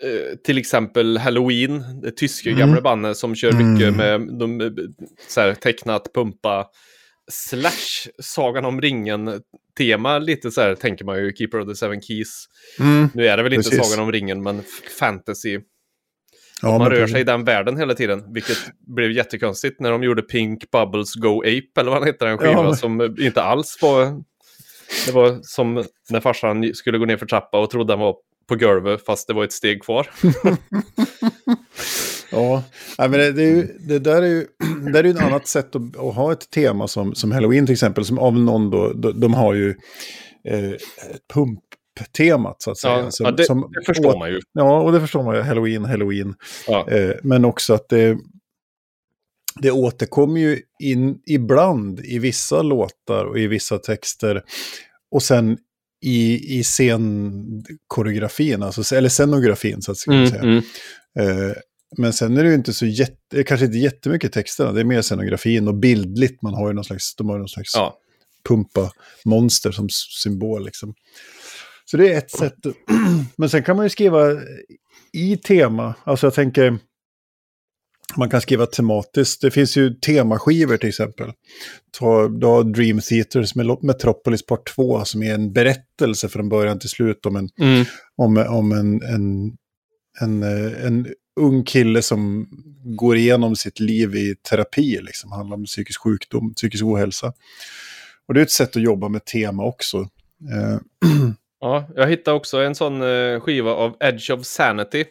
eh, 0.03 0.37
till 0.45 0.59
exempel 0.59 1.19
Halloween, 1.19 2.01
det 2.03 2.11
tyska 2.11 2.51
mm. 2.51 2.61
gamla 2.61 2.81
bandet 2.81 3.17
som 3.17 3.35
kör 3.35 3.53
mycket 3.53 3.89
mm. 3.89 3.97
med 3.97 4.39
de, 4.39 4.73
så 5.29 5.41
här, 5.41 5.55
tecknat, 5.55 6.13
pumpa, 6.15 6.67
slash 7.31 8.11
Sagan 8.23 8.65
om 8.65 8.81
ringen-tema. 8.81 10.19
Lite 10.19 10.51
så 10.51 10.61
här 10.61 10.75
tänker 10.75 11.05
man 11.05 11.19
ju, 11.19 11.33
Keeper 11.33 11.61
of 11.61 11.69
the 11.69 11.75
Seven 11.75 12.03
Keys. 12.03 12.47
Mm. 12.79 13.09
Nu 13.15 13.27
är 13.27 13.37
det 13.37 13.43
väl 13.43 13.53
inte 13.53 13.71
Precis. 13.71 13.87
Sagan 13.87 14.05
om 14.05 14.13
ringen, 14.13 14.43
men 14.43 14.63
fantasy. 14.99 15.61
Ja, 16.63 16.79
man 16.79 16.91
rör 16.91 17.07
sig 17.07 17.21
i 17.21 17.25
den 17.25 17.45
världen 17.45 17.77
hela 17.77 17.95
tiden, 17.95 18.33
vilket 18.33 18.57
blev 18.87 19.11
jättekonstigt 19.11 19.81
när 19.81 19.91
de 19.91 20.03
gjorde 20.03 20.23
Pink 20.23 20.71
Bubbles 20.71 21.15
Go 21.15 21.41
Ape, 21.41 21.81
eller 21.81 21.91
vad 21.91 21.99
han 21.99 22.07
heter, 22.07 22.27
en 22.27 22.39
skiva 22.39 22.53
ja, 22.53 22.63
men... 22.63 22.77
som 22.77 23.17
inte 23.21 23.43
alls 23.43 23.79
var... 23.83 24.23
Det 25.07 25.13
var 25.13 25.39
som 25.43 25.85
när 26.11 26.21
farsan 26.21 26.75
skulle 26.75 26.99
gå 26.99 27.05
ner 27.05 27.17
för 27.17 27.27
trappa 27.27 27.61
och 27.61 27.71
trodde 27.71 27.93
han 27.93 28.01
var 28.01 28.17
på 28.49 28.57
golvet, 28.57 29.07
fast 29.07 29.29
det 29.29 29.35
var 29.35 29.45
ett 29.45 29.53
steg 29.53 29.83
kvar. 29.83 30.11
ja, 32.31 32.63
men 32.99 33.13
det, 33.13 33.33
det, 33.33 33.43
är 33.43 33.57
ju, 33.57 33.67
det 33.79 33.99
där 33.99 34.23
är 34.23 34.27
ju 34.27 34.47
det 34.93 34.99
är 34.99 35.05
ju 35.05 35.11
ett 35.11 35.23
annat 35.23 35.47
sätt 35.47 35.77
att, 35.77 35.97
att, 35.97 36.15
ha 36.15 36.33
ett 36.33 36.51
tema 36.51 36.89
som, 36.89 37.15
som 37.15 37.33
Halloween 37.33 37.67
till 37.67 37.73
exempel, 37.73 38.05
som 38.05 38.19
av 38.19 38.39
någon 38.39 38.71
då, 38.71 38.93
de, 38.93 39.21
de 39.21 39.35
har 39.35 39.55
ju 39.55 39.71
eh, 40.49 40.73
pump 41.35 41.61
temat 42.17 42.63
så 42.63 42.71
att 42.71 42.79
säga. 42.79 42.99
Ja, 42.99 43.11
som, 43.11 43.27
ja 43.27 43.33
det, 43.33 43.45
som, 43.45 43.73
det, 43.75 43.85
förstår 43.87 44.19
man 44.19 44.31
ju. 44.31 44.41
Ja, 44.53 44.81
och 44.81 44.93
det 44.93 45.01
förstår 45.01 45.23
man 45.23 45.37
ju. 45.37 45.43
Halloween, 45.43 45.85
halloween. 45.85 46.35
Ja. 46.67 46.89
Eh, 46.91 47.15
men 47.23 47.45
också 47.45 47.75
att 47.75 47.89
det, 47.89 48.19
det 49.61 49.71
återkommer 49.71 50.41
ju 50.41 50.61
in 50.83 51.19
ibland 51.27 52.01
i 52.01 52.19
vissa 52.19 52.63
låtar 52.63 53.25
och 53.25 53.39
i 53.39 53.47
vissa 53.47 53.79
texter. 53.79 54.43
Och 55.11 55.23
sen 55.23 55.59
i, 56.03 56.59
i 56.59 56.65
scenkoreografin, 56.65 58.63
alltså, 58.63 58.95
eller 58.95 59.09
scenografin 59.09 59.83
så 59.83 59.93
att 59.93 60.07
mm, 60.07 60.27
säga. 60.27 60.43
Mm. 60.43 60.63
Eh, 61.19 61.53
men 61.99 62.13
sen 62.13 62.37
är 62.37 62.43
det 62.43 62.49
ju 62.49 62.55
inte 62.55 62.73
så 62.73 62.87
jätte, 62.87 63.45
kanske 63.45 63.67
inte 63.67 63.79
jättemycket 63.79 64.33
texterna, 64.33 64.73
det 64.73 64.81
är 64.81 64.85
mer 64.85 65.03
scenografin 65.03 65.69
och 65.69 65.75
bildligt. 65.75 66.43
Man 66.43 66.55
har 66.55 66.69
ju 66.69 66.75
någon 66.75 66.85
slags, 66.85 67.15
de 67.17 67.29
har 67.29 67.39
någon 67.39 67.49
slags 67.49 67.75
ja. 67.75 67.99
pumpa 68.49 68.93
monster 69.25 69.73
som 69.73 69.89
symbol 70.23 70.65
liksom. 70.65 70.95
Så 71.85 71.97
det 71.97 72.13
är 72.13 72.19
ett 72.19 72.31
sätt. 72.31 72.59
Men 73.37 73.51
sen 73.51 73.63
kan 73.63 73.77
man 73.77 73.87
ju 73.87 73.91
skriva 73.91 74.41
i 75.13 75.37
tema. 75.37 75.95
Alltså 76.05 76.27
jag 76.27 76.35
tänker, 76.35 76.79
man 78.17 78.31
kan 78.31 78.41
skriva 78.41 78.67
tematiskt. 78.67 79.41
Det 79.41 79.51
finns 79.51 79.77
ju 79.77 79.91
temaskivor 79.91 80.77
till 80.77 80.89
exempel. 80.89 81.33
du 82.41 82.47
har 82.47 82.73
Dream 82.73 83.01
Theaters 83.01 83.55
med 83.55 83.77
Metropolis 83.83 84.47
Part 84.47 84.75
2 84.75 85.05
som 85.05 85.23
är 85.23 85.35
en 85.35 85.53
berättelse 85.53 86.29
från 86.29 86.49
början 86.49 86.79
till 86.79 86.89
slut 86.89 87.27
om 87.27 87.37
en, 87.37 87.49
mm. 87.59 87.85
om, 88.17 88.37
om 88.49 88.73
en, 88.73 89.03
en, 89.03 89.57
en, 90.21 90.43
en 90.87 91.07
ung 91.41 91.65
kille 91.65 92.03
som 92.03 92.49
går 92.85 93.17
igenom 93.17 93.57
sitt 93.57 93.81
liv 93.81 94.15
i 94.17 94.35
terapi. 94.51 94.99
Liksom. 95.03 95.31
Det 95.31 95.37
handlar 95.37 95.57
om 95.57 95.65
psykisk 95.65 96.01
sjukdom, 96.01 96.55
psykisk 96.55 96.85
ohälsa. 96.85 97.33
Och 98.29 98.35
det 98.35 98.41
är 98.41 98.45
ett 98.45 98.51
sätt 98.51 98.77
att 98.77 98.83
jobba 98.83 99.09
med 99.09 99.25
tema 99.25 99.65
också. 99.65 99.99
Eh, 100.53 100.79
Ja, 101.63 101.89
jag 101.97 102.07
hittade 102.07 102.37
också 102.37 102.59
en 102.59 102.75
sån 102.75 103.03
eh, 103.03 103.41
skiva 103.41 103.71
av 103.71 103.97
Edge 104.01 104.31
of 104.31 104.45
Sanity. 104.45 105.05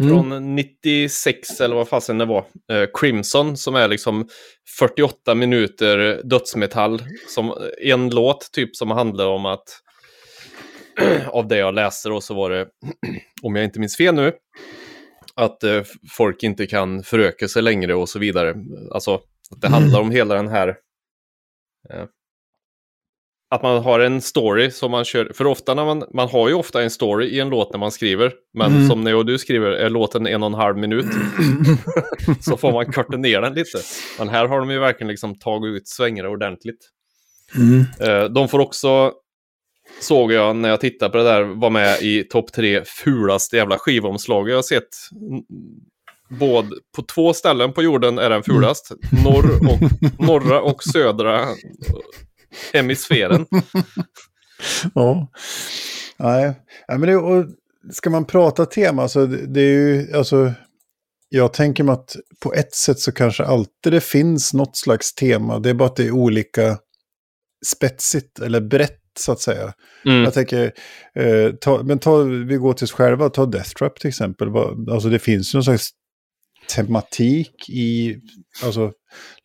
Mm. 0.00 0.10
Från 0.10 0.54
96 0.56 1.60
eller 1.60 1.76
vad 1.76 1.88
fasen 1.88 2.18
det 2.18 2.24
var. 2.24 2.44
Eh, 2.72 2.88
Crimson 2.94 3.56
som 3.56 3.74
är 3.74 3.88
liksom 3.88 4.28
48 4.78 5.34
minuter 5.34 6.20
dödsmetall. 6.24 7.02
Som 7.28 7.54
en 7.82 8.10
låt 8.10 8.52
typ 8.52 8.76
som 8.76 8.90
handlar 8.90 9.26
om 9.26 9.46
att 9.46 9.64
av 11.28 11.48
det 11.48 11.56
jag 11.56 11.74
läste 11.74 12.08
då 12.08 12.20
så 12.20 12.34
var 12.34 12.50
det, 12.50 12.66
om 13.42 13.56
jag 13.56 13.64
inte 13.64 13.80
minns 13.80 13.96
fel 13.96 14.14
nu, 14.14 14.32
att 15.34 15.62
eh, 15.62 15.82
folk 16.10 16.42
inte 16.42 16.66
kan 16.66 17.02
föröka 17.02 17.48
sig 17.48 17.62
längre 17.62 17.94
och 17.94 18.08
så 18.08 18.18
vidare. 18.18 18.54
Alltså, 18.90 19.14
att 19.50 19.60
det 19.60 19.66
mm. 19.66 19.82
handlar 19.82 20.00
om 20.00 20.10
hela 20.10 20.34
den 20.34 20.48
här... 20.48 20.68
Eh, 21.90 22.04
att 23.50 23.62
man 23.62 23.82
har 23.82 24.00
en 24.00 24.20
story 24.20 24.70
som 24.70 24.90
man 24.90 25.04
kör, 25.04 25.32
för 25.34 25.46
ofta 25.46 25.74
när 25.74 25.84
man, 25.84 26.04
man 26.14 26.28
har 26.28 26.48
ju 26.48 26.54
ofta 26.54 26.82
en 26.82 26.90
story 26.90 27.26
i 27.26 27.40
en 27.40 27.48
låt 27.48 27.72
när 27.72 27.78
man 27.78 27.90
skriver, 27.90 28.32
men 28.54 28.72
mm. 28.76 28.88
som 28.88 29.06
och 29.06 29.26
du 29.26 29.38
skriver 29.38 29.70
är 29.70 29.90
låten 29.90 30.26
en 30.26 30.42
och 30.42 30.46
en 30.46 30.54
halv 30.54 30.76
minut, 30.76 31.06
så 32.40 32.56
får 32.56 32.72
man 32.72 32.92
korta 32.92 33.16
ner 33.16 33.40
den 33.40 33.54
lite. 33.54 33.78
Men 34.18 34.28
här 34.28 34.46
har 34.46 34.60
de 34.60 34.70
ju 34.70 34.78
verkligen 34.78 35.08
liksom 35.08 35.38
tagit 35.38 35.76
ut 35.76 35.88
svängarna 35.88 36.28
ordentligt. 36.28 36.88
Mm. 37.56 37.84
Eh, 38.00 38.24
de 38.24 38.48
får 38.48 38.58
också 38.58 39.12
såg 40.00 40.32
jag 40.32 40.56
när 40.56 40.68
jag 40.68 40.80
tittade 40.80 41.10
på 41.10 41.18
det 41.18 41.24
där, 41.24 41.42
var 41.42 41.70
med 41.70 42.02
i 42.02 42.24
topp 42.24 42.52
tre 42.52 42.82
fulaste 42.84 43.56
jävla 43.56 43.78
skivomslag 43.78 44.50
jag 44.50 44.56
har 44.56 44.62
sett. 44.62 44.88
Både 46.28 46.70
på 46.96 47.02
två 47.02 47.32
ställen 47.32 47.72
på 47.72 47.82
jorden 47.82 48.18
är 48.18 48.30
den 48.30 48.42
fulast. 48.42 48.90
Mm. 49.12 49.24
Norr 49.24 49.70
och, 49.70 49.80
norra 50.26 50.60
och 50.60 50.82
södra 50.82 51.46
hemisfären. 52.72 53.46
ja, 54.94 55.30
nej. 56.18 56.54
Ja, 56.86 56.98
men 56.98 57.08
det, 57.08 57.16
och 57.16 57.46
ska 57.92 58.10
man 58.10 58.24
prata 58.24 58.66
tema 58.66 59.08
så 59.08 59.26
det, 59.26 59.46
det 59.46 59.60
är 59.60 59.72
ju, 59.72 60.16
alltså, 60.16 60.52
jag 61.28 61.52
tänker 61.52 61.84
mig 61.84 61.92
att 61.92 62.16
på 62.42 62.54
ett 62.54 62.74
sätt 62.74 62.98
så 62.98 63.12
kanske 63.12 63.44
alltid 63.44 63.92
det 63.92 64.00
finns 64.00 64.54
något 64.54 64.76
slags 64.76 65.14
tema. 65.14 65.58
Det 65.58 65.70
är 65.70 65.74
bara 65.74 65.88
att 65.88 65.96
det 65.96 66.06
är 66.06 66.10
olika 66.10 66.78
spetsigt 67.66 68.38
eller 68.38 68.60
brett 68.60 69.00
så 69.18 69.32
att 69.32 69.40
säga. 69.40 69.72
Mm. 70.04 70.22
Jag 70.22 70.34
tänker, 70.34 70.72
eh, 71.14 71.50
ta, 71.60 71.82
men 71.82 71.98
ta, 71.98 72.22
vi 72.22 72.56
går 72.56 72.72
till 72.72 72.84
oss 72.84 72.92
själva, 72.92 73.28
ta 73.28 73.46
Death 73.46 73.70
Trap 73.70 74.00
till 74.00 74.08
exempel. 74.08 74.48
Alltså 74.90 75.08
det 75.08 75.18
finns 75.18 75.54
ju 75.54 75.56
någon 75.56 75.64
slags 75.64 75.90
tematik 76.76 77.68
i, 77.68 78.20
alltså 78.64 78.92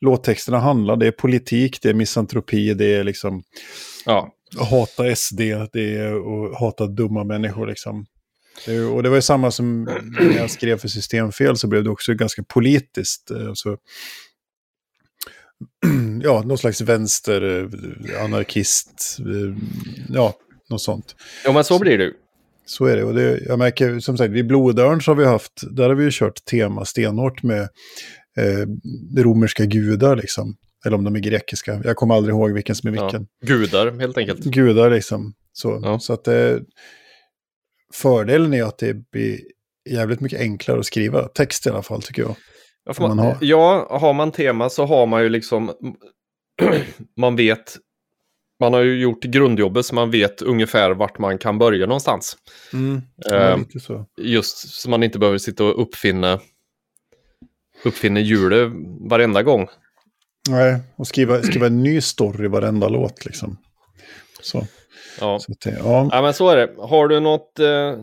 låttexterna 0.01 0.59
handlar, 0.59 0.95
det 0.95 1.07
är 1.07 1.11
politik, 1.11 1.81
det 1.81 1.89
är 1.89 1.93
misantropi, 1.93 2.73
det 2.73 2.95
är 2.95 3.03
liksom 3.03 3.43
ja. 4.05 4.31
hata 4.69 5.15
SD, 5.15 5.39
det 5.73 5.97
är 5.97 6.13
att 6.15 6.59
hata 6.59 6.87
dumma 6.87 7.23
människor 7.23 7.67
liksom. 7.67 8.05
Det, 8.65 8.79
och 8.79 9.03
det 9.03 9.09
var 9.09 9.15
ju 9.15 9.21
samma 9.21 9.51
som 9.51 9.83
när 10.19 10.37
jag 10.37 10.51
skrev 10.51 10.77
för 10.77 10.87
systemfel 10.87 11.57
så 11.57 11.67
blev 11.67 11.83
det 11.83 11.89
också 11.89 12.13
ganska 12.13 12.43
politiskt. 12.43 13.31
Alltså, 13.31 13.77
ja, 16.23 16.43
någon 16.45 16.57
slags 16.57 16.81
vänster, 16.81 17.41
eh, 17.41 18.23
anarkist, 18.23 19.17
eh, 19.19 19.57
ja, 20.09 20.33
något 20.69 20.81
sånt. 20.81 21.15
Ja, 21.43 21.51
men 21.51 21.63
så 21.63 21.79
blir 21.79 21.97
det 21.97 22.11
Så 22.65 22.85
är 22.85 22.95
det. 22.95 23.03
Och 23.03 23.13
det, 23.13 23.39
jag 23.45 23.59
märker, 23.59 23.99
som 23.99 24.17
sagt, 24.17 24.31
vid 24.31 24.47
Blodörn 24.47 25.01
så 25.01 25.11
har 25.11 25.15
vi 25.15 25.25
haft, 25.25 25.61
där 25.71 25.89
har 25.89 25.95
vi 25.95 26.03
ju 26.03 26.11
kört 26.13 26.45
tema 26.45 26.85
stenhårt 26.85 27.43
med 27.43 27.61
eh, 28.37 28.67
romerska 29.17 29.65
gudar 29.65 30.15
liksom. 30.15 30.55
Eller 30.85 30.97
om 30.97 31.03
de 31.03 31.15
är 31.15 31.19
grekiska. 31.19 31.81
Jag 31.83 31.95
kommer 31.95 32.15
aldrig 32.15 32.35
ihåg 32.35 32.51
vilken 32.51 32.75
som 32.75 32.87
är 32.87 32.91
vilken. 32.91 33.27
Ja, 33.39 33.47
gudar, 33.47 33.99
helt 33.99 34.17
enkelt. 34.17 34.39
Gudar, 34.39 34.89
liksom. 34.91 35.33
Så, 35.53 35.79
ja. 35.83 35.99
så 35.99 36.13
att 36.13 36.23
det, 36.23 36.61
fördelen 37.93 38.53
är 38.53 38.63
att 38.63 38.77
det 38.77 38.93
blir 39.11 39.39
jävligt 39.89 40.19
mycket 40.19 40.39
enklare 40.39 40.79
att 40.79 40.85
skriva 40.85 41.27
text 41.27 41.65
i 41.67 41.69
alla 41.69 41.81
fall, 41.81 42.01
tycker 42.01 42.21
jag. 42.21 42.35
Ja, 42.85 42.93
man, 42.99 43.09
man 43.09 43.19
har. 43.19 43.37
ja, 43.41 43.97
har 43.99 44.13
man 44.13 44.31
tema 44.31 44.69
så 44.69 44.85
har 44.85 45.05
man 45.05 45.23
ju 45.23 45.29
liksom, 45.29 45.71
man 47.17 47.35
vet, 47.35 47.77
man 48.59 48.73
har 48.73 48.81
ju 48.81 49.01
gjort 49.01 49.23
grundjobbet 49.23 49.85
så 49.85 49.95
man 49.95 50.11
vet 50.11 50.41
ungefär 50.41 50.91
vart 50.91 51.19
man 51.19 51.37
kan 51.37 51.57
börja 51.57 51.85
någonstans. 51.85 52.37
Mm. 52.73 53.01
Eh, 53.31 53.57
så. 53.81 54.05
Just 54.17 54.81
så 54.81 54.89
man 54.89 55.03
inte 55.03 55.19
behöver 55.19 55.37
sitta 55.37 55.63
och 55.63 55.81
uppfinna, 55.81 56.39
uppfinna 57.83 58.19
hjulet 58.19 58.71
varenda 59.09 59.43
gång. 59.43 59.67
Nej, 60.49 60.79
och 60.95 61.07
skriva, 61.07 61.41
skriva 61.41 61.67
en 61.67 61.83
ny 61.83 62.01
story 62.01 62.47
varenda 62.47 62.87
låt 62.87 63.25
liksom. 63.25 63.57
Så. 64.41 64.67
Ja. 65.19 65.39
Så 65.39 65.53
det, 65.63 65.77
ja. 65.79 66.09
ja, 66.11 66.21
men 66.21 66.33
så 66.33 66.49
är 66.49 66.57
det. 66.57 66.69
Har 66.77 67.07
du 67.07 67.19
något, 67.19 67.59
eh, 67.59 67.97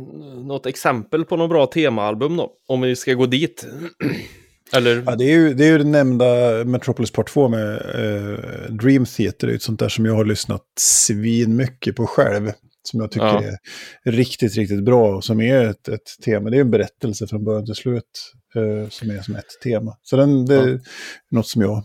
något 0.47 0.67
exempel 0.67 1.25
på 1.25 1.37
något 1.37 1.51
bra 1.51 1.67
temaalbum 1.67 2.37
då? 2.37 2.53
Om 2.67 2.81
vi 2.81 2.97
ska 2.97 3.15
gå 3.15 3.27
dit. 3.27 3.67
Eller? 4.77 5.03
Ja, 5.07 5.17
det, 5.17 5.25
är 5.25 5.39
ju, 5.39 5.55
det 5.55 5.65
är 5.65 5.69
ju 5.69 5.79
den 5.79 5.91
nämnda 5.91 6.25
Metropolis 6.65 7.11
Part 7.11 7.29
2 7.29 7.49
med 7.49 7.73
eh, 7.75 8.75
Dream 8.75 9.05
Theater. 9.07 9.47
Det 9.47 9.53
är 9.53 9.55
ett 9.55 9.63
sånt 9.63 9.81
där 9.81 9.89
som 9.89 10.07
jag 10.07 10.15
har 10.15 10.25
lyssnat 10.25 10.63
svin 10.81 11.57
mycket 11.57 11.97
på 11.97 12.07
själv. 12.07 12.53
Som 12.85 13.01
jag 13.01 13.11
tycker 13.11 13.27
ja. 13.27 13.43
är 14.05 14.13
riktigt, 14.13 14.57
riktigt 14.57 14.85
bra 14.85 15.17
och 15.17 15.25
som 15.25 15.41
är 15.41 15.65
ett, 15.65 15.89
ett 15.89 16.23
tema. 16.25 16.51
Det 16.51 16.57
är 16.57 16.61
en 16.61 16.71
berättelse 16.71 17.27
från 17.27 17.45
början 17.45 17.67
till 17.67 17.75
slut 17.75 18.33
eh, 18.55 18.89
som 18.89 19.11
är 19.11 19.23
som 19.23 19.37
ett 19.37 19.61
tema. 19.63 19.97
Så 20.03 20.17
den, 20.17 20.47
det 20.47 20.55
är 20.55 20.81
något 21.31 21.47
som 21.47 21.63
jag... 21.63 21.85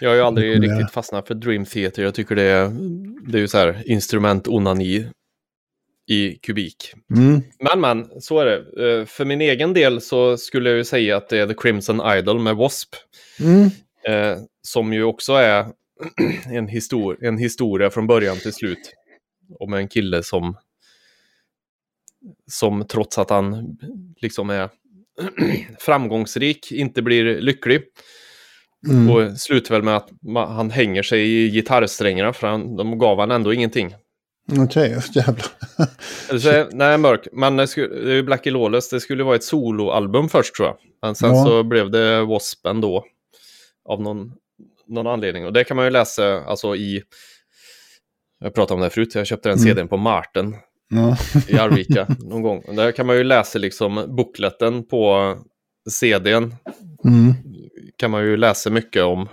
Jag 0.00 0.10
har 0.10 0.16
ju 0.16 0.22
aldrig 0.22 0.62
riktigt 0.62 0.90
fastnat 0.90 1.26
för 1.26 1.34
Dream 1.34 1.64
Theater. 1.64 2.02
Jag 2.02 2.14
tycker 2.14 2.34
det 2.34 2.42
är, 2.42 2.70
det 3.30 3.38
är 3.38 3.40
ju 3.40 3.48
så 3.48 3.58
här 3.58 3.82
instrument 3.90 4.48
onani 4.48 5.06
i 6.06 6.38
kubik. 6.42 6.92
Mm. 7.16 7.42
Men 7.58 7.80
men, 7.80 8.20
så 8.20 8.38
är 8.40 8.44
det. 8.44 8.56
Eh, 8.88 9.06
för 9.06 9.24
min 9.24 9.40
egen 9.40 9.72
del 9.72 10.00
så 10.00 10.36
skulle 10.36 10.70
jag 10.70 10.76
ju 10.76 10.84
säga 10.84 11.16
att 11.16 11.28
det 11.28 11.38
är 11.38 11.46
The 11.46 11.54
Crimson 11.54 12.00
Idol 12.16 12.38
med 12.38 12.50
W.A.S.P. 12.50 12.96
Mm. 13.44 13.70
Eh, 14.08 14.38
som 14.62 14.92
ju 14.92 15.04
också 15.04 15.32
är 15.32 15.66
en, 16.46 16.68
histor 16.68 17.24
en 17.24 17.38
historia 17.38 17.90
från 17.90 18.06
början 18.06 18.36
till 18.36 18.52
slut. 18.52 18.94
Om 19.58 19.74
en 19.74 19.88
kille 19.88 20.22
som, 20.22 20.56
som 22.50 22.86
trots 22.88 23.18
att 23.18 23.30
han 23.30 23.78
liksom 24.20 24.50
är 24.50 24.70
framgångsrik 25.78 26.72
inte 26.72 27.02
blir 27.02 27.40
lycklig. 27.40 27.82
Mm. 28.88 29.10
Och 29.10 29.40
slutar 29.40 29.74
väl 29.74 29.82
med 29.82 29.96
att 29.96 30.10
han 30.48 30.70
hänger 30.70 31.02
sig 31.02 31.44
i 31.44 31.50
gitarrsträngarna 31.50 32.32
för 32.32 32.46
han, 32.46 32.76
de 32.76 32.98
gav 32.98 33.20
han 33.20 33.30
ändå 33.30 33.52
ingenting. 33.52 33.94
Okej, 34.52 34.96
okay, 34.96 35.00
jävlar. 35.14 36.38
så, 36.38 36.76
nej, 36.76 36.98
mörk. 36.98 37.28
Men 37.32 37.56
det, 37.56 37.76
är 37.76 38.10
ju 38.10 38.22
Blackie 38.22 38.52
Lawless, 38.52 38.90
det 38.90 39.00
skulle 39.00 39.24
vara 39.24 39.36
ett 39.36 39.44
soloalbum 39.44 40.28
först 40.28 40.54
tror 40.54 40.68
jag. 40.68 40.76
Men 41.02 41.14
sen 41.14 41.34
ja. 41.34 41.44
så 41.44 41.62
blev 41.62 41.90
det 41.90 42.16
W.A.S.P. 42.18 42.68
ändå. 42.68 43.04
Av 43.88 44.02
någon, 44.02 44.32
någon 44.86 45.06
anledning. 45.06 45.46
Och 45.46 45.52
det 45.52 45.64
kan 45.64 45.76
man 45.76 45.86
ju 45.86 45.90
läsa 45.90 46.44
alltså 46.44 46.76
i... 46.76 47.02
Jag 48.40 48.54
pratade 48.54 48.74
om 48.74 48.80
det 48.80 48.90
förut, 48.90 49.14
jag 49.14 49.26
köpte 49.26 49.48
den 49.48 49.58
mm. 49.58 49.68
CDn 49.68 49.88
på 49.88 49.96
Marten. 49.96 50.56
Ja. 50.90 51.16
I 51.48 51.58
Arvika 51.58 52.06
någon 52.18 52.42
gång. 52.42 52.64
Där 52.76 52.92
kan 52.92 53.06
man 53.06 53.16
ju 53.16 53.24
läsa 53.24 53.58
liksom 53.58 54.14
bukletten 54.16 54.86
på 54.86 55.34
CDn. 55.90 56.54
Mm. 57.04 57.34
Kan 57.96 58.10
man 58.10 58.24
ju 58.24 58.36
läsa 58.36 58.70
mycket 58.70 59.02
om 59.02 59.28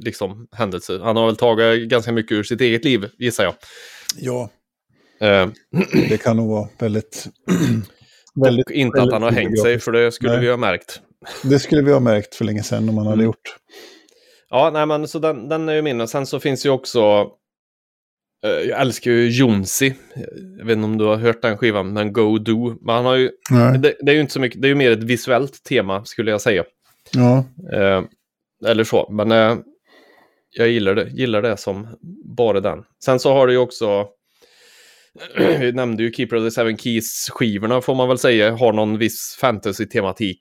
liksom 0.00 0.48
händelser. 0.52 0.98
Han 0.98 1.16
har 1.16 1.26
väl 1.26 1.36
tagit 1.36 1.88
ganska 1.88 2.12
mycket 2.12 2.32
ur 2.32 2.42
sitt 2.42 2.60
eget 2.60 2.84
liv, 2.84 3.08
gissar 3.18 3.44
jag. 3.44 3.54
Ja. 4.16 4.50
Uh, 5.22 5.52
det 6.08 6.22
kan 6.22 6.36
nog 6.36 6.48
vara 6.48 6.68
väldigt... 6.78 7.26
väldigt 8.44 8.70
inte 8.70 8.98
väldigt 8.98 9.08
att 9.08 9.12
han 9.12 9.22
har 9.22 9.30
hängt 9.30 9.60
sig, 9.60 9.78
för 9.78 9.92
det 9.92 10.12
skulle 10.12 10.32
nej. 10.32 10.40
vi 10.40 10.50
ha 10.50 10.56
märkt. 10.56 11.00
Det 11.42 11.58
skulle 11.58 11.82
vi 11.82 11.92
ha 11.92 12.00
märkt 12.00 12.34
för 12.34 12.44
länge 12.44 12.62
sedan 12.62 12.88
om 12.88 12.98
han 12.98 13.06
hade 13.06 13.14
mm. 13.14 13.26
gjort. 13.26 13.56
Ja, 14.50 14.70
nej 14.70 14.86
men 14.86 15.08
så 15.08 15.18
den, 15.18 15.48
den 15.48 15.68
är 15.68 15.74
ju 15.74 15.82
min. 15.82 16.00
Och 16.00 16.10
sen 16.10 16.26
så 16.26 16.40
finns 16.40 16.66
ju 16.66 16.70
också... 16.70 17.22
Uh, 18.46 18.68
jag 18.68 18.80
älskar 18.80 19.10
ju 19.10 19.28
Jonsi. 19.28 19.94
Jag 20.58 20.64
vet 20.64 20.76
inte 20.76 20.84
om 20.84 20.98
du 20.98 21.04
har 21.04 21.16
hört 21.16 21.42
den 21.42 21.58
skivan, 21.58 21.92
men 21.92 22.12
Go 22.12 22.38
Do. 22.38 22.76
Men 22.80 22.94
han 22.94 23.04
har 23.04 23.16
ju... 23.16 23.30
Det, 23.78 23.94
det, 24.00 24.10
är 24.10 24.14
ju 24.14 24.20
inte 24.20 24.32
så 24.32 24.40
mycket, 24.40 24.62
det 24.62 24.66
är 24.66 24.70
ju 24.70 24.74
mer 24.74 24.90
ett 24.90 25.02
visuellt 25.02 25.64
tema 25.64 26.04
skulle 26.04 26.30
jag 26.30 26.40
säga. 26.40 26.64
Ja. 27.12 27.44
Uh, 27.72 28.04
eller 28.66 28.84
så, 28.84 29.08
men 29.10 29.32
jag 30.56 30.68
gillar 30.68 30.94
det, 30.94 31.08
gillar 31.10 31.42
det 31.42 31.56
som 31.56 31.88
bara 32.36 32.60
den. 32.60 32.78
Sen 33.04 33.18
så 33.18 33.32
har 33.32 33.46
du 33.46 33.52
ju 33.52 33.58
också, 33.58 34.06
vi 35.60 35.72
nämnde 35.72 36.02
ju 36.02 36.12
Keeper 36.12 36.36
of 36.36 36.44
the 36.44 36.50
Seven 36.50 36.76
Keys-skivorna 36.76 37.80
får 37.80 37.94
man 37.94 38.08
väl 38.08 38.18
säga, 38.18 38.56
har 38.56 38.72
någon 38.72 38.98
viss 38.98 39.38
fantasy-tematik. 39.40 40.38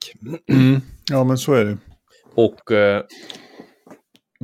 Mm. 0.51 0.81
Ja, 1.11 1.23
men 1.23 1.37
så 1.37 1.53
är 1.53 1.65
det. 1.65 1.77
Och 2.35 2.71
eh, 2.71 3.03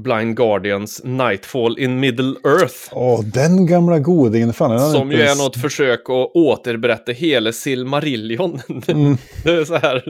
Blind 0.03 0.37
Guardians 0.37 1.01
Nightfall 1.03 1.79
in 1.79 1.99
Middle 1.99 2.35
Earth. 2.45 2.75
Åh, 2.91 3.23
den 3.23 3.65
gamla 3.65 3.99
godingen. 3.99 4.53
Fan, 4.53 4.91
som 4.91 5.11
ju 5.11 5.21
är 5.21 5.35
något 5.35 5.57
försök 5.57 5.99
att 5.99 6.31
återberätta 6.35 7.11
hela 7.11 7.51
Silmarillion. 7.51 8.59
Mm. 8.87 9.17
det 9.43 9.51
är 9.51 9.65
så 9.65 9.75
här. 9.75 10.03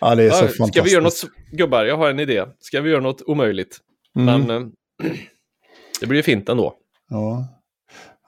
Ja, 0.00 0.14
det 0.14 0.22
är 0.22 0.30
så 0.30 0.36
ja, 0.36 0.38
fantastiskt. 0.40 0.74
Ska 0.74 0.82
vi 0.82 0.90
göra 0.90 1.02
något, 1.02 1.24
gubbar, 1.52 1.84
jag 1.84 1.96
har 1.96 2.10
en 2.10 2.20
idé. 2.20 2.44
Ska 2.60 2.80
vi 2.80 2.90
göra 2.90 3.00
något 3.00 3.22
omöjligt? 3.26 3.78
Mm. 4.16 4.42
Men 4.42 4.56
eh, 4.56 4.68
det 6.00 6.06
blir 6.06 6.16
ju 6.16 6.22
fint 6.22 6.48
ändå. 6.48 6.74
Ja. 7.08 7.48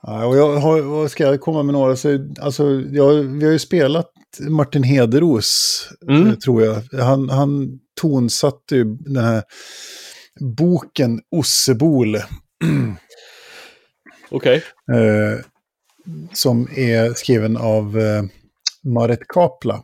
ja 0.01 0.25
och 0.25 0.37
jag 0.37 0.55
har, 0.55 1.07
ska 1.07 1.23
jag 1.23 1.41
komma 1.41 1.63
med 1.63 1.73
några? 1.73 1.95
Så, 1.95 2.27
alltså, 2.39 2.63
jag, 2.91 3.13
vi 3.13 3.45
har 3.45 3.51
ju 3.51 3.59
spelat 3.59 4.11
Martin 4.49 4.83
Hederos, 4.83 5.89
mm. 6.07 6.27
Eh, 6.27 6.33
tror 6.33 6.63
jag. 6.63 6.83
Han, 6.99 7.29
han 7.29 7.79
tonsatte 8.01 8.75
ju 8.75 8.83
den 8.99 9.23
här 9.23 9.43
boken 10.39 11.21
Ossebol. 11.31 12.15
Okej. 14.29 14.63
Okay. 14.87 14.99
Eh, 14.99 15.39
som 16.33 16.67
är 16.75 17.13
skriven 17.13 17.57
av 17.57 17.99
eh, 17.99 18.23
Maret 18.83 19.27
Kapla. 19.27 19.83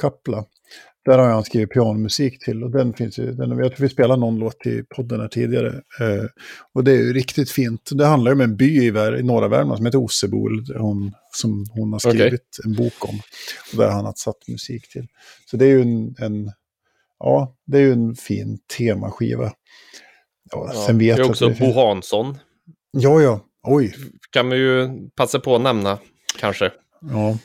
Kapla. 0.00 0.44
Där 1.04 1.18
har 1.18 1.28
han 1.28 1.44
skrivit 1.44 1.70
pianomusik 1.70 2.44
till 2.44 2.64
och 2.64 2.70
den 2.70 2.92
finns 2.92 3.18
ju, 3.18 3.32
den, 3.32 3.58
jag 3.58 3.76
tror 3.76 3.86
vi 3.86 3.88
spelade 3.88 4.20
någon 4.20 4.38
låt 4.38 4.66
i 4.66 4.84
podden 4.96 5.20
här 5.20 5.28
tidigare. 5.28 5.68
Eh, 6.00 6.24
och 6.72 6.84
det 6.84 6.92
är 6.92 6.96
ju 6.96 7.12
riktigt 7.12 7.50
fint. 7.50 7.90
Det 7.92 8.06
handlar 8.06 8.30
ju 8.30 8.34
om 8.34 8.40
en 8.40 8.56
by 8.56 8.64
i, 8.64 8.86
i 9.18 9.22
norra 9.22 9.48
Värmland 9.48 9.76
som 9.76 9.86
heter 9.86 10.04
Ossebo, 10.04 10.48
hon, 10.78 11.12
som 11.34 11.66
hon 11.70 11.92
har 11.92 11.98
skrivit 11.98 12.58
okay. 12.58 12.70
en 12.70 12.76
bok 12.76 13.08
om. 13.08 13.20
Och 13.72 13.78
där 13.78 13.90
han 13.90 14.04
har 14.04 14.12
satt 14.16 14.48
musik 14.48 14.88
till. 14.88 15.06
Så 15.50 15.56
det 15.56 15.64
är 15.64 15.68
ju 15.68 15.82
en, 15.82 16.14
en 16.18 16.52
ja, 17.18 17.56
det 17.66 17.78
är 17.78 17.82
ju 17.82 17.92
en 17.92 18.14
fin 18.14 18.58
temaskiva. 18.78 19.52
Ja, 20.50 20.70
ja, 20.74 20.86
sen 20.86 20.98
vet 20.98 21.16
det 21.16 21.22
är 21.22 21.28
också 21.28 21.48
det 21.48 21.58
Bo 21.58 21.72
Hansson. 21.72 22.38
Ja, 22.90 23.20
ja. 23.20 23.40
Oj. 23.62 23.94
Kan 24.30 24.50
vi 24.50 24.56
ju 24.56 24.88
passa 25.16 25.40
på 25.40 25.56
att 25.56 25.62
nämna, 25.62 25.98
kanske. 26.38 26.72
Ja. 27.10 27.38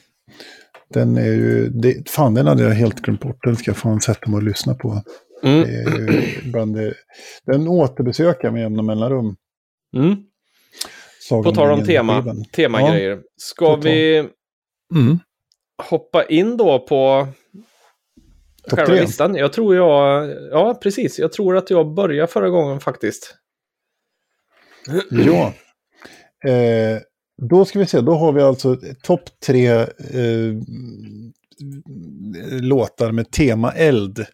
Den 0.90 1.18
är 1.18 1.32
ju, 1.32 1.70
det, 1.70 2.10
fan 2.10 2.34
den 2.34 2.48
hade 2.48 2.64
jag 2.64 2.72
helt 2.72 3.02
glömt 3.02 3.22
bort. 3.22 3.44
Den 3.44 3.56
ska 3.56 3.70
jag 3.70 3.78
fan 3.78 4.02
sätta 4.02 4.30
mig 4.30 4.38
och 4.38 4.44
lyssna 4.44 4.76
på. 4.76 5.04
Mm. 5.44 5.62
Det 5.62 5.74
är 5.74 6.52
bland 6.52 6.76
det, 6.76 6.94
den 7.46 7.68
återbesöker 7.68 8.52
med 8.52 8.62
jämna 8.62 8.84
mellanrum. 8.84 9.36
Mm. 9.96 10.16
på 11.44 11.52
tal 11.52 11.72
om 11.72 11.86
tema, 11.86 12.36
temagrejer. 12.52 13.10
Ja, 13.10 13.22
ska 13.38 13.76
vi 13.76 14.18
mm. 14.96 15.20
hoppa 15.84 16.24
in 16.26 16.58
då 16.58 16.80
på 16.80 17.28
Top 18.70 18.80
själva 18.80 18.94
listan? 18.94 19.36
Jag 19.36 19.54
tror 19.54 19.76
jag, 19.76 20.30
ja 20.52 20.80
precis, 20.84 21.20
jag 21.20 21.32
tror 21.32 21.58
att 21.58 21.70
jag 21.70 21.94
började 21.94 22.28
förra 22.28 22.50
gången 22.50 22.80
faktiskt. 22.80 23.36
Ja. 25.10 25.54
Eh, 26.52 27.00
då 27.38 27.66
ska 27.66 27.80
vi 27.80 27.86
se, 27.86 28.02
då 28.02 28.16
har 28.16 28.32
vi 28.32 28.42
alltså 28.42 28.78
topp 29.04 29.22
tre 29.46 29.72
eh, 29.78 30.54
låtar 32.62 33.12
med 33.12 33.32
tema 33.32 33.72
eld. 33.72 34.26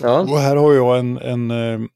Ja. 0.00 0.20
Och 0.20 0.38
här 0.38 0.56
har 0.56 0.74
jag 0.74 0.98
en, 0.98 1.18
en, 1.18 1.50
en 1.50 1.82
eh, 1.82 1.88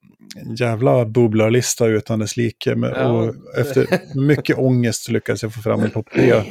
jävla 0.58 1.04
bubblarlista 1.04 1.86
utan 1.86 2.18
dess 2.18 2.36
like. 2.36 2.70
Ja. 2.70 3.06
Och 3.06 3.34
efter 3.58 3.86
mycket 4.14 4.58
ångest 4.58 5.08
lyckades 5.08 5.42
jag 5.42 5.54
få 5.54 5.60
fram 5.60 5.80
en 5.80 5.90
topp 5.90 6.06
tre. 6.14 6.42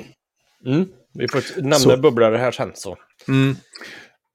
Mm. 0.66 0.86
Vi 1.14 1.28
får 1.28 1.62
nämna 1.62 1.76
så. 1.76 1.98
bubblare 1.98 2.38
här 2.38 2.52
sen 2.52 2.72
så. 2.74 2.98
Mm. 3.28 3.56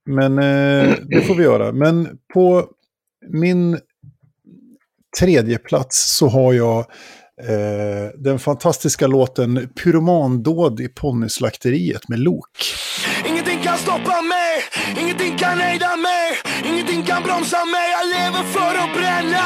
Men 0.07 0.38
eh, 0.38 0.97
det 1.03 1.21
får 1.21 1.35
vi 1.35 1.43
göra. 1.43 1.73
Men 1.73 2.19
på 2.35 2.67
min 3.29 3.79
tredje 5.21 5.59
plats 5.59 6.17
så 6.17 6.29
har 6.29 6.53
jag 6.53 6.87
Eh, 7.40 8.11
den 8.18 8.38
fantastiska 8.38 9.07
låten 9.07 9.68
Pyromandåd 9.68 10.81
i 10.81 10.88
ponnyslakteriet 10.88 12.09
med 12.09 12.18
Lok. 12.18 12.49
Ingenting 13.27 13.62
kan 13.62 13.79
stoppa 13.79 14.23
mig, 14.23 14.53
ingenting 15.01 15.38
kan 15.38 15.59
hejda 15.59 15.97
mig 15.97 16.38
Ingenting 16.64 17.03
kan 17.03 17.23
bromsa 17.23 17.64
mig, 17.64 17.90
jag 17.97 18.07
lever 18.09 18.45
för 18.53 18.75
att 18.83 18.92
bränna. 18.97 19.45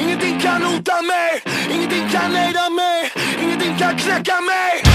Ingenting 0.00 0.40
kan 0.40 0.62
hota 0.62 1.02
mig, 1.02 1.42
ingenting 1.74 2.08
kan 2.08 2.34
hejda 2.34 2.70
mig 2.70 3.12
Ingenting 3.42 3.78
kan 3.78 3.96
knäcka 3.96 4.40
mig. 4.40 4.87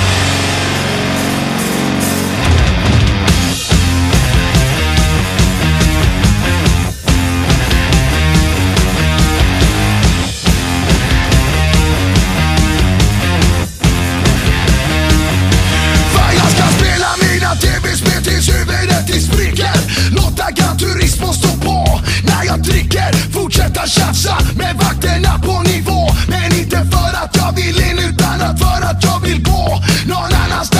Tv-spel 18.03 18.23
tills 18.23 18.49
huvudet 18.49 19.09
i 19.09 19.21
spricker. 19.21 19.79
Låta 20.11 20.51
Gran 20.51 20.77
Turismo 20.77 21.33
stå 21.33 21.47
på. 21.47 22.01
När 22.23 22.43
jag 22.45 22.59
dricker 22.59 23.13
Fortsätta 23.31 23.87
tjafsa 23.87 24.37
med 24.55 24.75
vakterna 24.75 25.39
på 25.39 25.61
nivå. 25.61 26.09
Men 26.27 26.59
inte 26.59 26.77
för 26.91 27.23
att 27.23 27.35
jag 27.35 27.55
vill 27.55 27.79
in 27.79 27.99
utan 28.09 28.41
att 28.41 28.59
för 28.59 28.85
att 28.85 29.03
jag 29.03 29.19
vill 29.19 29.43
gå. 29.43 29.81
Någon 30.05 30.33
annanstans 30.45 30.72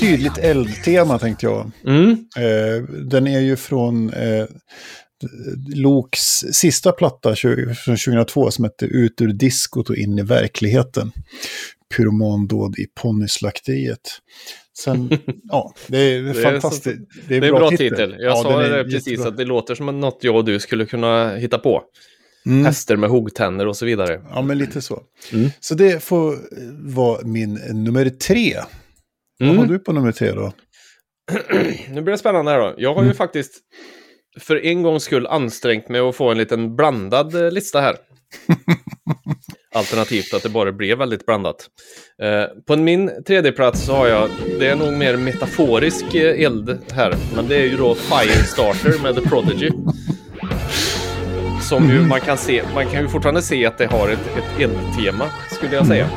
tydligt 0.00 0.38
eldtema 0.38 1.18
tänkte 1.18 1.46
jag. 1.46 1.70
Mm. 1.86 2.10
Eh, 2.36 2.82
den 3.04 3.26
är 3.26 3.40
ju 3.40 3.56
från 3.56 4.12
eh, 4.12 4.46
Loks 5.74 6.20
sista 6.52 6.92
platta 6.92 7.34
från 7.84 7.96
2002 7.96 8.50
som 8.50 8.64
hette 8.64 8.84
Ut 8.84 9.20
ur 9.20 9.32
diskot 9.32 9.90
och 9.90 9.96
in 9.96 10.18
i 10.18 10.22
verkligheten. 10.22 11.12
Pyromandåd 11.96 12.78
i 12.78 12.86
ponnyslakteriet. 13.00 14.08
Sen, 14.78 15.10
ja, 15.50 15.74
det 15.86 15.98
är, 15.98 16.22
det 16.22 16.30
är 16.30 16.42
fantastiskt. 16.42 17.08
Det 17.28 17.36
är, 17.36 17.40
det 17.40 17.46
är 17.46 17.50
bra, 17.50 17.58
bra 17.58 17.70
titel. 17.70 17.88
titel. 17.88 18.16
Jag 18.18 18.30
ja, 18.30 18.42
sa 18.42 18.62
det 18.62 18.84
precis 18.84 19.06
jättebra. 19.06 19.28
att 19.28 19.36
det 19.36 19.44
låter 19.44 19.74
som 19.74 20.00
något 20.00 20.18
jag 20.20 20.36
och 20.36 20.44
du 20.44 20.60
skulle 20.60 20.86
kunna 20.86 21.36
hitta 21.36 21.58
på. 21.58 21.82
Mm. 22.46 22.64
Hästar 22.64 22.96
med 22.96 23.10
huggtänder 23.10 23.66
och 23.66 23.76
så 23.76 23.86
vidare. 23.86 24.20
Ja, 24.30 24.42
men 24.42 24.58
lite 24.58 24.80
så. 24.80 25.02
Mm. 25.32 25.50
Så 25.60 25.74
det 25.74 26.02
får 26.02 26.38
vara 26.94 27.24
min 27.24 27.54
nummer 27.54 28.10
tre. 28.10 28.56
Vad 29.38 29.48
mm. 29.48 29.58
har 29.58 29.66
du 29.66 29.78
på 29.78 29.92
nummer 29.92 30.12
tre 30.12 30.32
då? 30.32 30.52
nu 31.90 32.02
blir 32.02 32.12
det 32.12 32.18
spännande 32.18 32.50
här 32.50 32.58
då. 32.58 32.74
Jag 32.76 32.94
har 32.94 33.02
ju 33.02 33.06
mm. 33.06 33.16
faktiskt 33.16 33.54
för 34.40 34.66
en 34.66 34.82
gångs 34.82 35.02
skull 35.02 35.26
ansträngt 35.26 35.88
mig 35.88 36.00
att 36.00 36.16
få 36.16 36.30
en 36.30 36.38
liten 36.38 36.76
blandad 36.76 37.34
eh, 37.34 37.50
lista 37.50 37.80
här. 37.80 37.96
Alternativt 39.74 40.34
att 40.34 40.42
det 40.42 40.48
bara 40.48 40.72
blev 40.72 40.98
väldigt 40.98 41.26
blandat. 41.26 41.66
Eh, 42.22 42.44
på 42.66 42.76
min 42.76 43.10
tredje 43.26 43.52
plats 43.52 43.84
så 43.84 43.92
har 43.92 44.06
jag, 44.06 44.30
det 44.58 44.66
är 44.66 44.76
nog 44.76 44.92
mer 44.92 45.16
metaforisk 45.16 46.14
eh, 46.14 46.44
eld 46.44 46.78
här, 46.92 47.14
men 47.36 47.48
det 47.48 47.56
är 47.56 47.64
ju 47.64 47.76
då 47.76 47.94
Firestarter 47.94 49.02
med 49.02 49.14
The 49.14 49.20
Prodigy. 49.20 49.70
Som 51.62 51.88
ju 51.90 51.96
mm. 51.96 52.08
man 52.08 52.20
kan 52.20 52.38
se, 52.38 52.62
man 52.74 52.86
kan 52.86 53.02
ju 53.02 53.08
fortfarande 53.08 53.42
se 53.42 53.66
att 53.66 53.78
det 53.78 53.86
har 53.86 54.08
ett, 54.08 54.36
ett 54.36 54.60
eldtema, 54.60 55.24
skulle 55.50 55.74
jag 55.74 55.86
säga. 55.86 56.08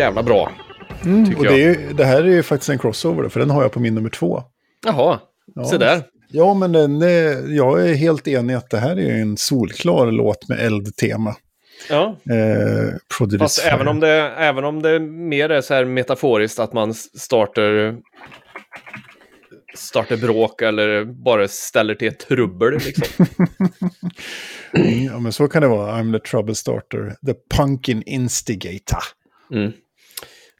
Jävla 0.00 0.22
bra. 0.22 0.52
Mm, 1.04 1.36
och 1.36 1.44
det, 1.44 1.64
är, 1.64 1.94
det, 1.94 2.04
här 2.04 2.24
är 2.24 2.28
ju 2.28 2.42
faktiskt 2.42 2.70
en 2.70 2.78
crossover, 2.78 3.28
för 3.28 3.40
den 3.40 3.50
har 3.50 3.62
jag 3.62 3.72
på 3.72 3.80
min 3.80 3.94
nummer 3.94 4.10
två. 4.10 4.42
Jaha, 4.86 5.20
ja. 5.54 5.64
se 5.64 5.78
där. 5.78 6.02
Ja, 6.28 6.54
men 6.54 6.72
den 6.72 7.02
är, 7.02 7.56
jag 7.56 7.88
är 7.88 7.94
helt 7.94 8.28
enig 8.28 8.54
att 8.54 8.70
det 8.70 8.78
här 8.78 8.98
är 8.98 9.20
en 9.20 9.36
solklar 9.36 10.10
låt 10.10 10.48
med 10.48 10.60
eldtema. 10.60 11.36
Ja. 11.88 12.16
Eh, 12.30 13.38
Fast 13.38 13.66
även 13.66 13.88
om, 13.88 14.00
det, 14.00 14.32
även 14.36 14.64
om 14.64 14.82
det 14.82 15.00
mer 15.00 15.48
är 15.48 15.60
så 15.60 15.74
här 15.74 15.84
metaforiskt 15.84 16.58
att 16.58 16.72
man 16.72 16.94
startar, 16.94 17.96
startar 19.74 20.16
bråk 20.16 20.62
eller 20.62 21.04
bara 21.04 21.48
ställer 21.48 21.94
till 21.94 22.08
ett 22.08 22.18
trubbel. 22.18 22.72
Liksom. 22.72 23.26
ja, 25.06 25.18
men 25.18 25.32
så 25.32 25.48
kan 25.48 25.62
det 25.62 25.68
vara. 25.68 25.92
I'm 25.92 26.18
the 26.18 26.28
trouble 26.28 26.54
starter. 26.54 27.16
The 27.26 27.34
punkin 27.56 28.02
instigator. 28.06 29.02
Mm. 29.52 29.72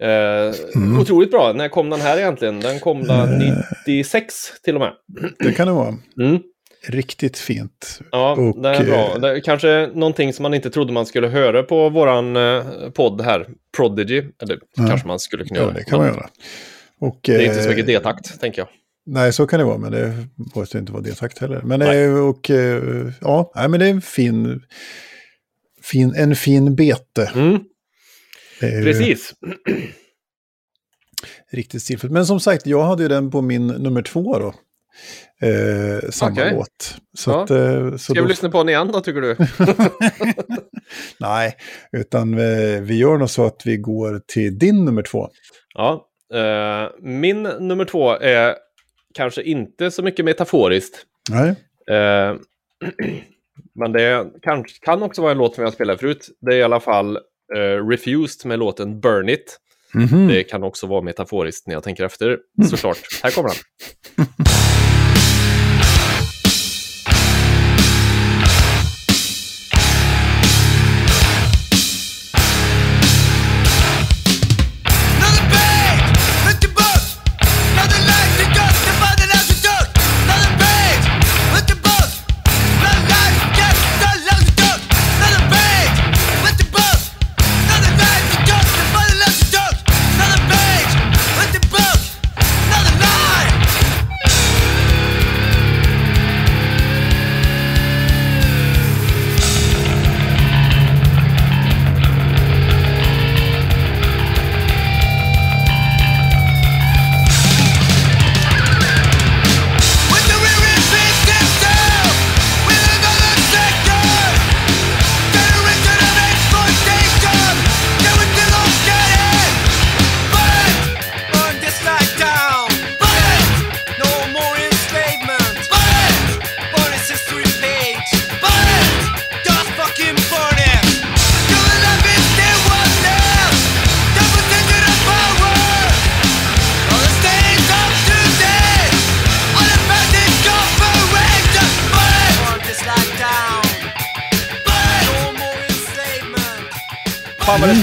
Eh, 0.03 0.55
mm. 0.77 1.01
Otroligt 1.01 1.31
bra. 1.31 1.53
När 1.53 1.69
kom 1.69 1.91
den 1.91 2.01
här 2.01 2.19
egentligen? 2.19 2.61
Den 2.61 2.81
kom 2.81 3.11
uh, 3.11 3.29
96 3.87 4.35
till 4.65 4.75
och 4.75 4.81
med. 4.81 4.93
Det 5.39 5.53
kan 5.53 5.67
det 5.67 5.73
vara. 5.73 5.95
Mm. 6.21 6.39
Riktigt 6.87 7.39
fint. 7.39 8.01
Ja, 8.11 8.33
och, 8.33 8.63
det 8.63 8.69
är 8.69 8.85
bra. 8.85 9.15
Eh, 9.15 9.21
det 9.21 9.29
är 9.29 9.41
kanske 9.41 9.91
någonting 9.95 10.33
som 10.33 10.43
man 10.43 10.55
inte 10.55 10.71
trodde 10.71 10.93
man 10.93 11.07
skulle 11.07 11.29
höra 11.29 11.63
på 11.63 11.89
våran 11.89 12.37
eh, 12.37 12.65
podd 12.95 13.21
här, 13.21 13.47
Prodigy. 13.77 14.23
Eller 14.43 14.59
ja. 14.77 14.87
kanske 14.89 15.07
man 15.07 15.19
skulle 15.19 15.45
kunna 15.45 15.61
göra. 15.61 15.71
Ja, 15.71 15.79
det 15.79 15.85
kan 15.85 15.99
man 15.99 16.09
göra. 16.09 16.29
Och, 17.01 17.19
det 17.23 17.35
är 17.35 17.41
inte 17.41 17.63
så 17.63 17.69
mycket 17.69 17.87
D-takt, 17.87 18.41
tänker 18.41 18.63
jag. 18.63 18.69
Nej, 19.07 19.33
så 19.33 19.47
kan 19.47 19.59
det 19.59 19.65
vara, 19.65 19.79
men 19.79 19.93
det 19.93 20.13
måste 20.55 20.79
inte 20.79 20.93
vara 20.93 21.03
D-takt 21.03 21.39
heller. 21.39 21.61
Men, 21.65 21.81
nej. 21.81 22.11
och, 22.11 22.51
ja, 23.21 23.53
nej, 23.55 23.69
men 23.69 23.81
det 23.81 23.87
är 23.87 23.91
en 23.91 24.01
fin, 24.01 24.63
fin, 25.83 26.15
en 26.17 26.37
fin 26.37 26.75
bete. 26.75 27.31
Mm. 27.35 27.59
Precis. 28.61 29.35
Riktigt 31.53 31.83
stilfullt. 31.83 32.13
Men 32.13 32.27
som 32.27 32.41
sagt, 32.41 32.67
jag 32.67 32.83
hade 32.83 33.03
ju 33.03 33.09
den 33.09 33.31
på 33.31 33.43
min 33.43 33.67
nummer 33.67 34.03
två 34.03 34.39
då. 34.39 34.55
Eh, 35.43 36.11
samma 36.11 36.33
okay. 36.33 36.55
låt. 36.55 36.97
Så 37.19 37.31
ja. 37.31 37.43
att, 37.43 37.51
eh, 37.51 37.91
så 37.91 37.99
Ska 37.99 38.15
då... 38.15 38.23
vi 38.23 38.29
lyssna 38.29 38.51
på 38.51 38.59
den 38.59 38.69
igen 38.69 38.91
då, 38.93 39.01
tycker 39.01 39.21
du? 39.21 39.37
Nej, 41.21 41.57
utan 41.93 42.37
vi, 42.37 42.75
eh, 42.75 42.81
vi 42.81 42.99
gör 42.99 43.19
nog 43.19 43.31
så 43.31 43.47
att 43.47 43.63
vi 43.65 43.77
går 43.77 44.21
till 44.27 44.59
din 44.59 44.85
nummer 44.85 45.03
två. 45.03 45.29
Ja, 45.75 46.09
eh, 46.35 46.91
min 47.03 47.43
nummer 47.43 47.85
två 47.85 48.11
är 48.11 48.55
kanske 49.15 49.43
inte 49.43 49.91
så 49.91 50.03
mycket 50.03 50.25
metaforiskt. 50.25 51.05
Nej. 51.31 51.49
Eh, 51.97 52.37
men 53.75 53.93
det 53.93 54.27
kan, 54.43 54.65
kan 54.81 55.03
också 55.03 55.23
vara 55.23 55.33
en 55.33 55.39
låt 55.39 55.55
som 55.55 55.65
jag 55.65 55.73
spelat 55.73 56.01
förut. 56.01 56.29
Det 56.41 56.55
är 56.55 56.59
i 56.59 56.63
alla 56.63 56.81
fall 56.81 57.19
uh, 57.57 57.89
Refused 57.89 58.47
med 58.47 58.59
låten 58.59 59.01
Burn 59.01 59.29
It. 59.29 59.59
Mm 59.95 60.09
-hmm. 60.09 60.29
Det 60.29 60.45
kan 60.45 60.63
också 60.63 60.87
vara 60.87 61.03
metaforiskt 61.03 61.67
när 61.67 61.75
jag 61.75 61.83
tänker 61.83 62.05
efter, 62.05 62.39
såklart. 62.71 62.99
Här 63.23 63.31
kommer 63.31 63.49
den. 63.49 64.27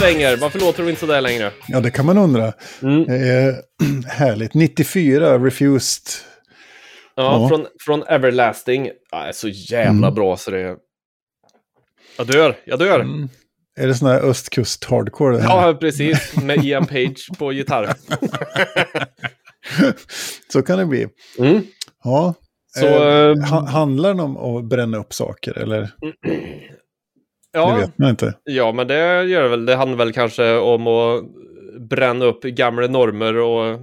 svänger. 0.08 0.38
Varför 0.38 0.60
låter 0.60 0.84
de 0.84 0.90
inte 0.90 1.00
sådär 1.00 1.22
längre? 1.22 1.52
Ja, 1.68 1.80
det 1.80 1.92
kan 1.92 2.06
man 2.06 2.18
undra. 2.18 2.54
Mm. 2.82 3.02
Eh, 3.02 3.56
härligt. 4.08 4.54
94, 4.54 5.38
Refused. 5.38 6.04
Ja, 7.16 7.24
ja. 7.24 7.50
Från, 7.50 7.68
från 7.86 8.04
Everlasting. 8.08 8.90
Är 9.12 9.32
så 9.32 9.48
jävla 9.48 10.08
mm. 10.08 10.14
bra 10.14 10.38
så 10.38 10.52
det 10.52 10.60
är... 10.60 10.76
Jag 12.18 12.28
dör, 12.28 12.56
jag 12.66 12.80
dör. 12.80 13.00
Mm. 13.00 13.30
Är 13.80 13.88
det 13.88 13.96
sån 13.96 14.08
här 14.08 14.20
östkust 14.20 14.84
hardcore? 14.84 15.38
Ja, 15.38 15.78
precis. 15.80 16.36
Med 16.44 16.66
Ian 16.66 16.86
Page 16.86 17.30
på 17.38 17.54
gitarr. 17.54 17.94
så 20.52 20.62
kan 20.62 20.78
det 20.80 20.86
bli. 20.86 21.08
Mm. 21.40 21.64
Ja. 22.04 22.34
Så, 22.80 22.86
eh, 22.86 23.32
ehm, 23.32 23.42
handlar 23.68 24.14
det 24.14 24.24
om 24.24 24.38
att 24.38 24.66
bränna 24.66 24.98
upp 24.98 25.14
saker 25.14 25.58
eller? 25.58 25.90
Ja, 27.52 27.74
det 27.74 27.80
vet 27.80 27.98
man 27.98 28.10
inte. 28.10 28.34
Ja, 28.44 28.72
men 28.72 28.88
det 28.88 29.24
gör 29.24 29.44
det 29.44 29.50
väl. 29.50 29.66
Det 29.66 29.76
handlar 29.76 29.98
väl 29.98 30.14
kanske 30.14 30.58
om 30.58 30.88
att 30.88 31.24
bränna 31.80 32.26
upp 32.26 32.42
gamla 32.44 32.88
normer 32.88 33.38
och 33.38 33.80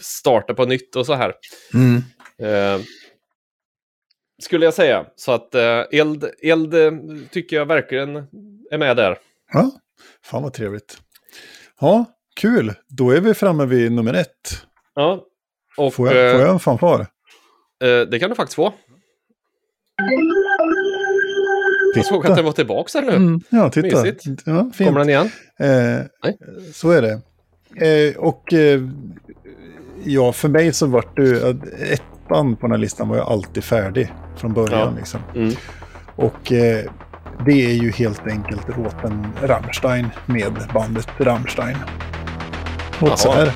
starta 0.00 0.54
på 0.54 0.64
nytt 0.64 0.96
och 0.96 1.06
så 1.06 1.14
här. 1.14 1.34
Mm. 1.74 1.96
Eh, 2.38 2.84
skulle 4.42 4.64
jag 4.64 4.74
säga. 4.74 5.06
Så 5.16 5.32
att 5.32 5.54
eh, 5.54 5.80
eld, 5.92 6.24
eld 6.42 6.74
tycker 7.30 7.56
jag 7.56 7.66
verkligen 7.66 8.16
är 8.70 8.78
med 8.78 8.96
där. 8.96 9.18
Ja, 9.52 9.70
fan 10.24 10.42
vad 10.42 10.52
trevligt. 10.52 10.98
Ja, 11.80 12.04
kul. 12.40 12.74
Då 12.88 13.10
är 13.10 13.20
vi 13.20 13.34
framme 13.34 13.66
vid 13.66 13.92
nummer 13.92 14.14
ett. 14.14 14.66
Ja. 14.94 15.26
Och, 15.76 15.94
får, 15.94 16.12
jag, 16.12 16.32
får 16.32 16.40
jag 16.40 16.50
en 16.50 16.60
fanfar? 16.60 17.00
Eh, 17.84 18.00
det 18.10 18.18
kan 18.18 18.30
du 18.30 18.36
faktiskt 18.36 18.56
få. 18.56 18.72
Jag 21.94 22.06
såg 22.06 22.26
att 22.26 22.36
den 22.36 22.44
var 22.44 22.52
tillbaka 22.52 23.00
här 23.00 23.06
nu. 23.06 23.16
Mm, 23.16 23.40
ja, 23.48 23.70
titta. 23.70 24.02
Mysigt. 24.02 24.24
Ja, 24.44 24.70
fint. 24.74 24.88
Kommer 24.88 24.98
den 25.00 25.08
igen? 25.08 25.30
Eh, 25.60 26.06
Nej. 26.24 26.38
Så 26.72 26.90
är 26.90 27.02
det. 27.02 27.20
Eh, 27.76 28.16
och 28.16 28.52
eh, 28.52 28.80
ja, 30.04 30.32
för 30.32 30.48
mig 30.48 30.72
så 30.72 30.86
var 30.86 31.04
det 31.16 31.56
ettan 31.92 32.56
på 32.56 32.66
den 32.66 32.70
här 32.70 32.78
listan 32.78 33.08
var 33.08 33.16
ju 33.16 33.22
alltid 33.22 33.64
färdig 33.64 34.12
från 34.36 34.52
början. 34.52 34.92
Ja. 34.92 34.98
Liksom. 34.98 35.20
Mm. 35.34 35.54
Och 36.16 36.52
eh, 36.52 36.84
det 37.46 37.52
är 37.52 37.74
ju 37.74 37.90
helt 37.90 38.26
enkelt 38.26 38.68
låten 38.78 39.26
Rammstein 39.42 40.08
med 40.26 40.52
bandet 40.74 41.08
Rammstein. 41.18 41.76
Och 43.00 43.18
så 43.18 43.32
här. 43.32 43.52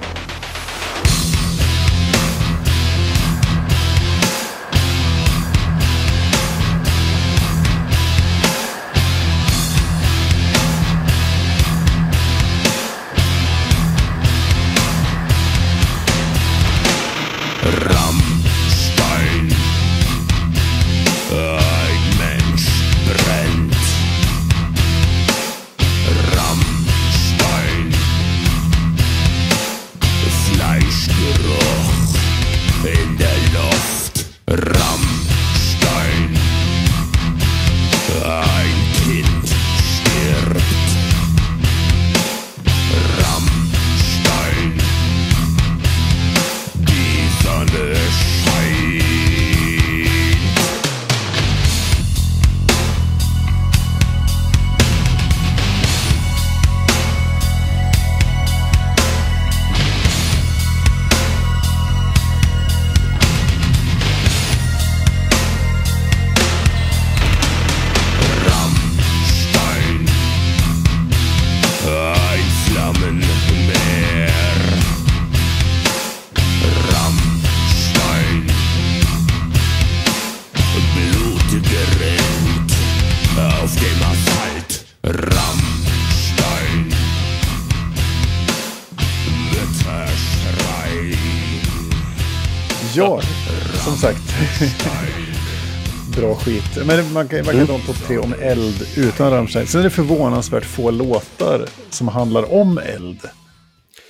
Men 96.86 97.12
man 97.12 97.28
kan, 97.28 97.44
man 97.46 97.54
kan 97.54 97.66
ta 97.66 97.74
en 97.74 97.80
topp 97.80 97.96
tre 98.06 98.18
om 98.18 98.34
eld 98.40 98.74
utan 98.96 99.30
Rammstein. 99.30 99.66
Sen 99.66 99.80
är 99.80 99.84
det 99.84 99.90
förvånansvärt 99.90 100.64
få 100.64 100.90
låtar 100.90 101.66
som 101.90 102.08
handlar 102.08 102.52
om 102.54 102.78
eld. 102.78 103.20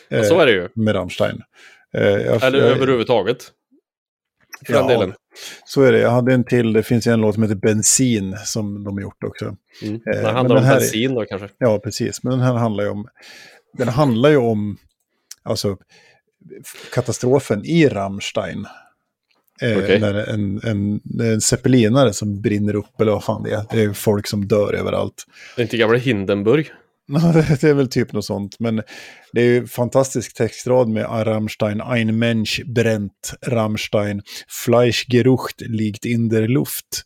Ja, 0.08 0.24
så 0.24 0.40
är 0.40 0.46
det 0.46 0.52
ju. 0.52 0.62
Eh, 0.64 0.68
Med 0.74 0.94
Rammstein. 0.94 1.42
Eh, 1.94 2.02
jag- 2.02 2.42
Eller 2.42 2.58
jag- 2.58 2.68
överhuvudtaget. 2.68 3.52
För 4.66 4.72
den 4.72 4.82
Ja, 4.82 4.88
delen. 4.88 5.14
Så 5.64 5.82
är 5.82 5.92
det. 5.92 5.98
Jag 5.98 6.10
hade 6.10 6.34
en 6.34 6.44
till. 6.44 6.72
Det 6.72 6.82
finns 6.82 7.06
en 7.06 7.20
låt 7.20 7.34
som 7.34 7.42
heter 7.42 7.54
Bensin 7.56 8.36
som 8.44 8.84
de 8.84 8.94
har 8.94 9.02
gjort 9.02 9.24
också. 9.24 9.44
Mm. 9.82 9.94
Eh, 9.94 10.00
Det 10.04 10.22
men 10.22 10.34
handlar 10.34 10.54
den 10.56 10.64
om 10.64 10.68
här 10.68 10.76
är- 10.76 10.80
bensin 10.80 11.14
då 11.14 11.24
kanske. 11.24 11.48
Ja, 11.58 11.78
precis. 11.78 12.22
Men 12.22 12.30
den 12.32 12.40
här 12.40 12.54
handlar 12.54 12.84
ju 12.84 12.90
om... 12.90 13.08
Den 13.78 13.88
handlar 13.88 14.30
ju 14.30 14.36
om 14.36 14.76
alltså, 15.42 15.76
katastrofen 16.94 17.64
i 17.64 17.88
Rammstein. 17.88 18.66
Eh, 19.62 19.78
Okej. 19.78 20.00
När 20.00 20.14
en, 20.14 20.60
en, 20.64 21.00
en 21.20 21.40
zeppelinare 21.40 22.12
som 22.12 22.40
brinner 22.40 22.76
upp, 22.76 23.00
eller 23.00 23.12
vad 23.12 23.24
fan 23.24 23.42
det 23.42 23.50
är. 23.50 23.62
Det 23.70 23.82
är 23.82 23.92
folk 23.92 24.26
som 24.26 24.48
dör 24.48 24.72
överallt. 24.74 25.24
Det 25.56 25.62
är 25.62 25.64
inte 25.64 25.76
gamla 25.76 25.98
Hindenburg. 25.98 26.70
Det, 27.60 27.64
är 27.64 27.74
väl 27.74 27.88
typ 27.88 28.12
något 28.12 28.24
sånt. 28.24 28.56
Men 28.60 28.76
det 29.32 29.40
är 29.40 29.44
ju 29.44 29.66
fantastisk 29.66 30.34
textrad 30.34 30.88
med 30.88 31.06
"Ah, 31.08 31.24
Rammstein, 31.24 31.80
ein 31.80 32.18
Mensch 32.18 32.62
brennt, 32.66 33.32
Rammstein, 33.46 34.22
Fleischgerucht 34.64 35.60
liegt 35.60 36.04
in 36.04 36.28
der 36.28 36.48
Luft. 36.48 37.02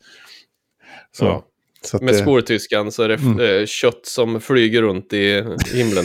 Så, 1.16 1.24
Ja. 1.24 1.44
så 1.82 1.98
Med 1.98 2.14
det- 2.14 2.18
skoltyskan 2.18 2.92
så 2.92 3.02
är 3.02 3.08
det 3.08 3.14
Mm. 3.14 3.40
eh, 3.60 3.66
kött 3.66 4.06
som 4.06 4.40
flyger 4.40 4.82
runt 4.82 5.12
i 5.12 5.44
himlen. 5.74 6.04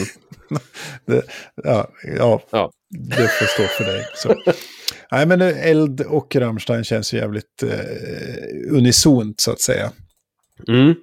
Det, 1.06 1.22
ja, 1.64 1.88
ja, 2.18 2.42
Ja. 2.50 2.70
det 3.18 3.28
får 3.28 3.46
stå 3.46 3.62
för 3.62 3.84
dig. 3.84 4.04
Nej, 5.16 5.26
men 5.26 5.40
Eld 5.42 6.00
och 6.00 6.36
Rammstein 6.36 6.84
känns 6.84 7.14
ju 7.14 7.18
jävligt 7.18 7.62
eh, 7.62 8.76
unisont 8.76 9.40
så 9.40 9.52
att 9.52 9.60
säga. 9.60 9.92
Mm. 10.68 10.94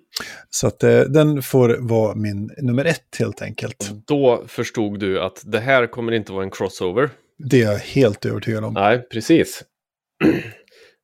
Så 0.50 0.68
att 0.68 0.84
eh, 0.84 1.00
den 1.00 1.42
får 1.42 1.78
vara 1.80 2.16
min 2.16 2.50
nummer 2.58 2.86
ett 2.86 3.16
helt 3.20 3.42
enkelt. 3.42 3.92
Då 4.08 4.44
förstod 4.48 5.00
du 5.00 5.22
att 5.22 5.42
det 5.46 5.60
här 5.60 5.88
kommer 5.88 6.12
inte 6.12 6.32
vara 6.32 6.44
en 6.44 6.52
crossover. 6.52 7.10
Det 7.50 7.62
är 7.62 7.72
jag 7.72 7.80
helt 7.80 8.26
övertygad 8.26 8.64
om. 8.64 8.74
Nej, 8.74 9.08
precis. 9.12 9.64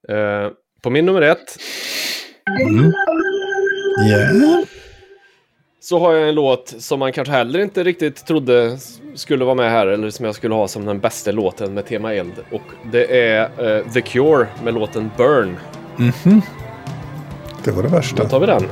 Eh, 0.10 0.50
på 0.84 0.89
min 0.89 1.06
nummer 1.06 1.22
ett 1.22 1.58
Mm. 2.62 2.91
Ja. 4.10 4.63
Så 5.81 5.99
har 5.99 6.13
jag 6.13 6.29
en 6.29 6.35
låt 6.35 6.73
som 6.79 6.99
man 6.99 7.11
kanske 7.13 7.33
heller 7.33 7.59
inte 7.59 7.83
riktigt 7.83 8.25
trodde 8.25 8.77
skulle 9.15 9.45
vara 9.45 9.55
med 9.55 9.71
här, 9.71 9.87
eller 9.87 10.09
som 10.09 10.25
jag 10.25 10.35
skulle 10.35 10.55
ha 10.55 10.67
som 10.67 10.85
den 10.85 10.99
bästa 10.99 11.31
låten 11.31 11.73
med 11.73 11.85
tema 11.85 12.13
eld. 12.13 12.33
Och 12.51 12.61
det 12.91 13.19
är 13.27 13.41
eh, 13.77 13.83
The 13.93 14.01
Cure 14.01 14.47
med 14.63 14.73
låten 14.73 15.11
Burn. 15.17 15.57
Mhm. 15.97 16.41
Det 17.63 17.71
var 17.71 17.83
det 17.83 17.89
Då 17.89 17.95
värsta. 17.95 18.29
tar 18.29 18.39
vi 18.39 18.45
den. 18.45 18.63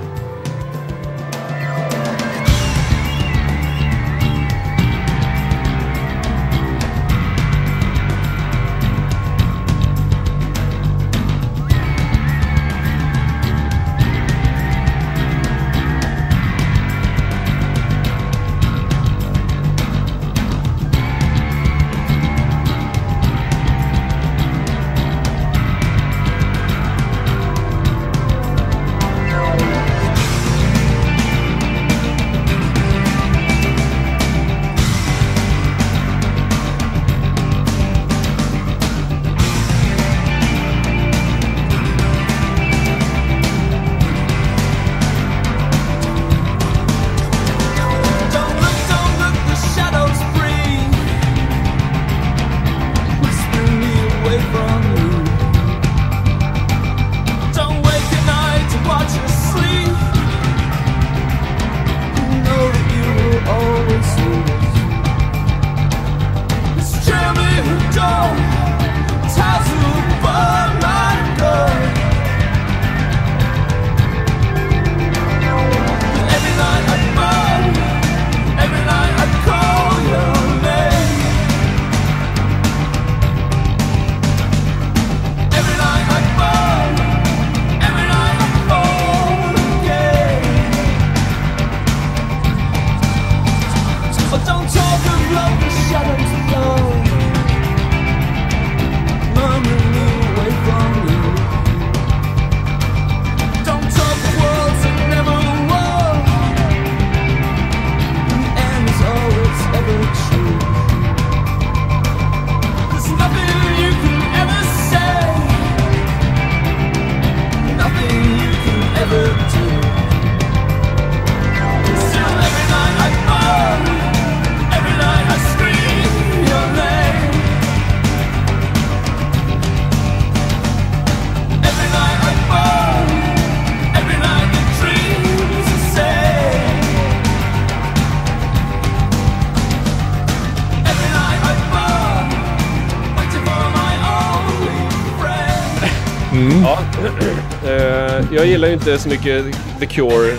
Inte 148.78 148.98
så 148.98 149.10
mycket 149.10 149.46
The 149.80 149.86
Cure 149.86 150.38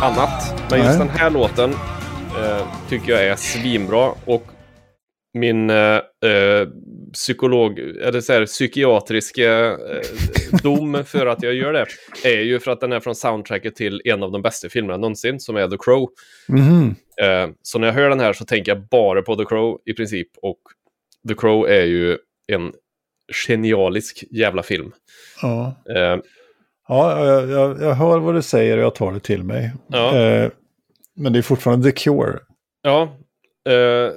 annat. 0.00 0.54
Men 0.70 0.78
just 0.78 0.98
Nej. 0.98 0.98
den 0.98 1.08
här 1.08 1.30
låten 1.30 1.70
eh, 2.40 2.88
tycker 2.88 3.12
jag 3.12 3.26
är 3.26 3.36
svinbra. 3.36 4.14
Och 4.24 4.46
min 5.34 5.70
eh, 5.70 5.76
eh, 5.76 6.68
psykolog, 7.12 7.78
eller 7.78 8.20
så 8.20 8.32
här, 8.32 8.46
psykiatriska 8.46 9.66
eh, 9.66 9.76
dom 10.62 11.04
för 11.04 11.26
att 11.26 11.42
jag 11.42 11.54
gör 11.54 11.72
det 11.72 11.86
är 12.24 12.42
ju 12.42 12.60
för 12.60 12.70
att 12.70 12.80
den 12.80 12.92
är 12.92 13.00
från 13.00 13.14
soundtracket 13.14 13.76
till 13.76 14.02
en 14.04 14.22
av 14.22 14.32
de 14.32 14.42
bästa 14.42 14.68
filmerna 14.68 14.96
någonsin, 14.96 15.40
som 15.40 15.56
är 15.56 15.68
The 15.68 15.76
Crow. 15.80 16.08
Mhm. 16.48 16.94
Eh, 17.22 17.50
så 17.62 17.78
när 17.78 17.86
jag 17.86 17.94
hör 17.94 18.10
den 18.10 18.20
här 18.20 18.32
så 18.32 18.44
tänker 18.44 18.72
jag 18.72 18.88
bara 18.88 19.22
på 19.22 19.36
The 19.36 19.44
Crow 19.44 19.78
i 19.84 19.92
princip. 19.92 20.28
Och 20.42 20.60
The 21.28 21.34
Crow 21.34 21.68
är 21.68 21.84
ju 21.84 22.18
en 22.46 22.72
genialisk 23.46 24.24
jävla 24.30 24.62
film. 24.62 24.92
Ja, 25.42 25.82
Eh, 25.96 26.16
ja 26.90 27.26
jag, 27.26 27.50
jag, 27.50 27.82
jag 27.82 27.94
hör 27.94 28.18
vad 28.18 28.34
du 28.34 28.42
säger 28.42 28.76
och 28.78 28.84
jag 28.84 28.94
tar 28.94 29.12
det 29.12 29.20
till 29.20 29.42
mig. 29.44 29.72
Ja. 29.88 30.16
Eh, 30.18 30.50
men 31.16 31.32
det 31.32 31.38
är 31.38 31.42
fortfarande 31.42 31.90
The 31.92 31.96
Cure. 31.96 32.38
Ja, 32.82 33.02
eh, 33.68 34.12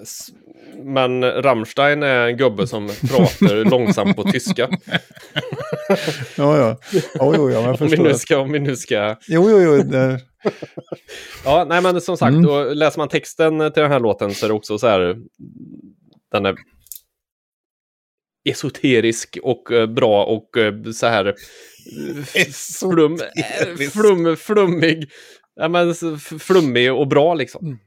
men 0.84 1.24
Rammstein 1.42 2.04
är 2.04 2.28
en 2.28 2.38
gubbe 2.38 2.68
som 2.68 2.88
pratar 3.10 3.66
långsamt 3.70 4.16
på 4.16 4.24
tyska. 4.24 4.70
ja, 6.38 6.58
ja. 6.58 6.78
Jo, 7.16 7.34
jo, 7.38 7.50
ja, 7.52 7.62
men 7.62 7.64
jag 7.64 7.82
Om 7.82 7.88
vi, 7.88 7.90
förstår. 7.90 8.04
nu 8.04 8.14
ska, 8.14 8.38
om 8.38 8.52
vi 8.52 8.60
nu 8.60 8.76
ska... 8.76 9.16
Jo, 9.28 9.50
jo, 9.50 9.60
jo. 9.62 9.78
det- 9.84 10.20
Ja, 11.46 11.66
nej 11.70 11.82
men 11.82 12.02
som 12.02 12.18
sagt, 12.18 12.34
Mm. 12.34 12.68
läser 12.78 12.98
man 13.00 13.08
texten 13.10 13.60
till 13.72 13.82
den 13.84 13.92
här 13.92 14.00
låten 14.00 14.34
så 14.34 14.46
är 14.46 14.48
det 14.48 14.54
också 14.56 14.78
så 14.78 14.88
här... 14.88 15.16
Den 16.32 16.46
är 16.46 16.56
esoterisk 18.46 19.38
och 19.44 19.72
eh, 19.72 19.88
bra 19.88 20.26
och 20.26 20.58
eh, 20.58 20.84
så 20.92 21.08
här... 21.08 21.26
eh, 21.26 21.34
Flum, 22.80 23.18
flum, 23.92 24.38
flummig. 24.38 25.10
Ja, 25.56 25.68
men 25.68 25.94
flummig 26.40 26.94
och 26.94 27.08
bra 27.08 27.34
liksom. 27.34 27.66
Mm. 27.66 27.78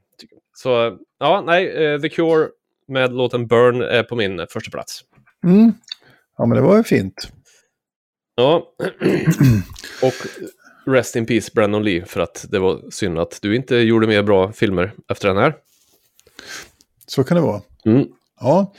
Så 0.57 0.99
ja, 1.19 1.43
nej, 1.47 2.01
The 2.03 2.09
Cure 2.09 2.49
med 2.89 3.13
låten 3.13 3.47
Burn 3.47 3.83
är 3.83 4.03
på 4.03 4.17
min 4.17 4.47
första 4.51 4.71
plats. 4.71 5.01
Mm. 5.45 5.73
Ja, 6.39 6.47
men 6.47 6.57
det 6.57 6.63
var 6.63 6.77
ju 6.77 6.83
fint. 6.85 7.29
Ja, 8.35 8.73
och 10.03 10.15
Rest 10.93 11.17
in 11.17 11.27
Peace 11.27 11.51
Brandon 11.55 11.85
Lee 11.85 12.05
för 12.05 12.21
att 12.21 12.47
det 12.51 12.59
var 12.59 12.91
synd 12.91 13.19
att 13.19 13.39
du 13.43 13.57
inte 13.57 13.77
gjorde 13.77 14.07
mer 14.07 14.23
bra 14.23 14.53
filmer 14.53 14.93
efter 15.13 15.29
den 15.29 15.37
här. 15.37 15.55
Så 17.07 17.25
kan 17.25 17.37
det 17.37 17.43
vara. 17.43 17.63
Mm. 17.87 18.07
Ja, 18.41 18.75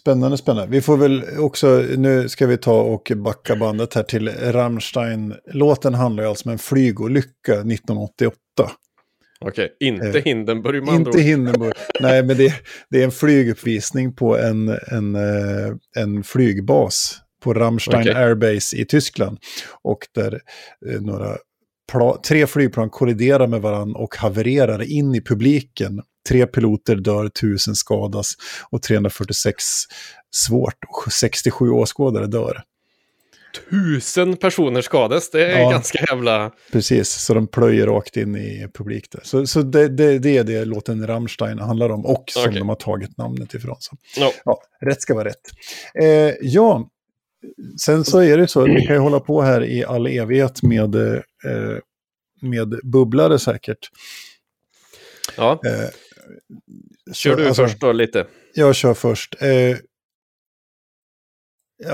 spännande, 0.00 0.36
spännande. 0.36 0.70
Vi 0.70 0.80
får 0.80 0.96
väl 0.96 1.24
också, 1.38 1.84
nu 1.96 2.28
ska 2.28 2.46
vi 2.46 2.56
ta 2.56 2.80
och 2.82 3.12
backa 3.16 3.56
bandet 3.56 3.94
här 3.94 4.02
till 4.02 4.28
Rammstein. 4.28 5.34
Låten 5.52 5.94
handlar 5.94 6.22
ju 6.22 6.28
alltså 6.28 6.48
om 6.48 6.52
en 6.52 6.58
flygolycka 6.58 7.52
1988. 7.52 8.36
Okej, 9.44 9.76
inte 9.80 10.18
Eh, 10.18 10.24
Hindenburg 10.24 10.84
med 10.84 10.94
Inte. 10.94 11.20
Hindenburg. 11.20 11.72
Nej, 12.00 12.22
men 12.22 12.36
det, 12.36 12.54
det 12.90 13.00
är 13.00 13.04
en 13.04 13.10
flyguppvisning 13.10 14.14
på 14.14 14.38
en, 14.38 14.68
en, 14.68 15.14
eh, 15.14 15.74
en 15.96 16.22
flygbas 16.22 17.18
på 17.42 17.54
Rammstein 17.54 18.00
Okej. 18.00 18.14
Airbase 18.14 18.76
i 18.76 18.84
Tyskland. 18.84 19.38
Och 19.82 19.98
där 20.14 20.40
eh, 20.90 21.00
några 21.00 21.36
tre 22.28 22.46
flygplan 22.46 22.90
kolliderar 22.90 23.46
med 23.46 23.62
varandra 23.62 24.00
och 24.00 24.16
havererar 24.16 24.82
in 24.82 25.14
i 25.14 25.20
publiken. 25.20 26.02
Tre 26.28 26.46
piloter 26.46 26.96
dör, 26.96 27.28
tusen 27.28 27.74
skadas 27.74 28.32
och 28.70 28.82
346 28.82 29.64
svårt. 30.30 30.76
Och 30.88 31.12
67 31.12 31.70
åskådare 31.70 32.26
dör. 32.26 32.62
Tusen 33.70 34.36
personer 34.36 34.82
skadades, 34.82 35.30
det 35.30 35.46
är 35.52 35.60
Ja. 35.60 35.70
ganska 35.70 35.98
jävla... 36.10 36.52
Precis, 36.72 37.08
så 37.10 37.34
de 37.34 37.46
plöjer 37.46 37.86
rakt 37.86 38.16
in 38.16 38.36
i 38.36 38.68
publik 38.74 39.10
där. 39.12 39.20
Så, 39.24 39.46
så 39.46 39.62
det, 39.62 39.88
det, 39.88 40.18
det 40.18 40.36
är 40.38 40.44
det 40.44 40.64
låten 40.64 41.06
Rammstein 41.06 41.58
handlar 41.58 41.90
om 41.90 42.06
och 42.06 42.24
som 42.30 42.42
Okej. 42.42 42.58
de 42.58 42.68
har 42.68 42.76
tagit 42.76 43.18
namnet 43.18 43.54
ifrån. 43.54 43.76
Så. 43.78 43.96
Ja. 44.16 44.32
Ja, 44.44 44.62
rätt 44.80 45.02
ska 45.02 45.14
vara 45.14 45.24
rätt. 45.28 45.42
Eh, 46.02 46.34
ja, 46.40 46.88
sen 47.80 48.04
så 48.04 48.18
är 48.22 48.36
det 48.38 48.48
så 48.48 48.60
att 48.62 48.68
vi 48.68 48.86
kan 48.86 48.96
ju 48.96 49.00
hålla 49.00 49.20
på 49.20 49.42
här 49.42 49.64
i 49.64 49.84
all 49.84 50.06
evighet 50.06 50.62
med, 50.62 50.94
eh, 50.94 51.20
med 52.40 52.80
bubblare 52.84 53.38
säkert. 53.38 53.88
ja. 55.36 55.60
Eh, 55.66 55.88
Kör 57.12 57.36
du 57.36 57.46
alltså, 57.46 57.62
först 57.66 57.80
då 57.80 57.92
lite. 57.92 58.26
Jag 58.54 58.74
kör 58.74 58.94
först. 58.94 59.42
Eh, 59.42 59.76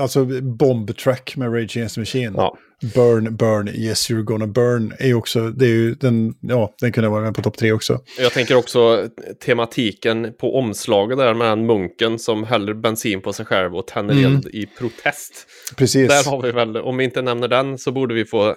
alltså 0.01 0.25
Bomb 0.41 0.97
Track 0.97 1.33
med 1.37 1.53
Rage 1.53 1.77
Against 1.77 1.95
the 1.95 2.01
Machine. 2.01 2.33
Ja. 2.37 2.57
Burn, 2.95 3.35
burn, 3.35 3.67
yes 3.67 4.09
you're 4.11 4.21
gonna 4.23 4.47
burn 4.47 4.93
är 4.99 5.13
också, 5.13 5.49
det 5.49 5.65
är 5.65 5.69
ju 5.69 5.95
den, 5.95 6.33
ja, 6.41 6.73
den 6.81 6.91
kunde 6.91 7.09
vara 7.09 7.21
med 7.21 7.35
på 7.35 7.41
topp 7.41 7.57
tre 7.57 7.71
också. 7.71 8.01
Jag 8.19 8.31
tänker 8.33 8.55
också 8.55 9.09
tematiken 9.45 10.33
på 10.39 10.55
omslaget 10.55 11.17
där 11.17 11.33
med 11.33 11.47
den 11.47 11.65
munken 11.65 12.19
som 12.19 12.43
häller 12.43 12.73
bensin 12.73 13.21
på 13.21 13.33
sig 13.33 13.45
själv 13.45 13.75
och 13.75 13.87
tänder 13.87 14.13
Mm. 14.15 14.25
eld 14.35 14.47
i 14.47 14.65
protest. 14.65 15.47
Precis. 15.77 16.07
Där 16.09 16.31
har 16.31 16.41
vi 16.41 16.51
väl, 16.51 16.77
om 16.77 16.97
vi 16.97 17.03
inte 17.03 17.21
nämner 17.21 17.47
den 17.47 17.77
så 17.77 17.91
borde 17.91 18.13
vi 18.13 18.25
få 18.25 18.55